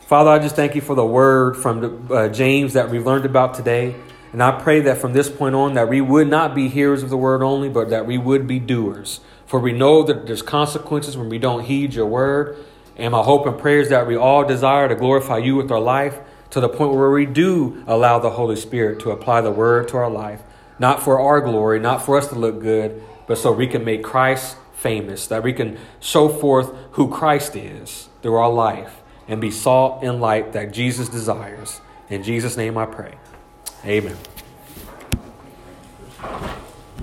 Father, 0.00 0.28
I 0.28 0.38
just 0.38 0.54
thank 0.54 0.74
you 0.74 0.82
for 0.82 0.94
the 0.94 1.06
word 1.06 1.56
from 1.56 1.80
the, 1.80 2.14
uh, 2.14 2.28
James 2.28 2.74
that 2.74 2.90
we've 2.90 3.06
learned 3.06 3.24
about 3.24 3.54
today. 3.54 3.96
And 4.34 4.42
I 4.42 4.60
pray 4.60 4.80
that 4.80 4.98
from 4.98 5.14
this 5.14 5.30
point 5.30 5.54
on 5.54 5.72
that 5.76 5.88
we 5.88 6.02
would 6.02 6.28
not 6.28 6.54
be 6.54 6.68
hearers 6.68 7.02
of 7.02 7.08
the 7.08 7.16
word 7.16 7.42
only, 7.42 7.70
but 7.70 7.88
that 7.88 8.04
we 8.04 8.18
would 8.18 8.46
be 8.46 8.58
doers. 8.58 9.20
For 9.46 9.58
we 9.58 9.72
know 9.72 10.02
that 10.02 10.26
there's 10.26 10.42
consequences 10.42 11.16
when 11.16 11.30
we 11.30 11.38
don't 11.38 11.64
heed 11.64 11.94
your 11.94 12.04
word. 12.04 12.58
And 13.00 13.12
my 13.12 13.22
hope 13.22 13.46
and 13.46 13.58
prayer 13.58 13.80
is 13.80 13.88
that 13.88 14.06
we 14.06 14.14
all 14.14 14.44
desire 14.44 14.86
to 14.86 14.94
glorify 14.94 15.38
you 15.38 15.56
with 15.56 15.70
our 15.72 15.80
life 15.80 16.20
to 16.50 16.60
the 16.60 16.68
point 16.68 16.92
where 16.92 17.10
we 17.10 17.24
do 17.24 17.82
allow 17.86 18.18
the 18.18 18.30
Holy 18.30 18.56
Spirit 18.56 19.00
to 19.00 19.10
apply 19.10 19.40
the 19.40 19.50
word 19.50 19.88
to 19.88 19.96
our 19.96 20.10
life, 20.10 20.42
not 20.78 21.02
for 21.02 21.18
our 21.18 21.40
glory, 21.40 21.80
not 21.80 22.04
for 22.04 22.18
us 22.18 22.28
to 22.28 22.34
look 22.34 22.60
good, 22.60 23.02
but 23.26 23.38
so 23.38 23.52
we 23.52 23.66
can 23.66 23.86
make 23.86 24.02
Christ 24.02 24.58
famous, 24.74 25.26
that 25.28 25.42
we 25.42 25.54
can 25.54 25.78
show 25.98 26.28
forth 26.28 26.72
who 26.92 27.08
Christ 27.08 27.56
is 27.56 28.10
through 28.20 28.34
our 28.34 28.52
life 28.52 29.00
and 29.26 29.40
be 29.40 29.50
salt 29.50 30.02
and 30.02 30.20
light 30.20 30.52
that 30.52 30.70
Jesus 30.70 31.08
desires. 31.08 31.80
In 32.10 32.22
Jesus' 32.22 32.58
name 32.58 32.76
I 32.76 32.84
pray. 32.84 33.14
Amen. 33.86 34.16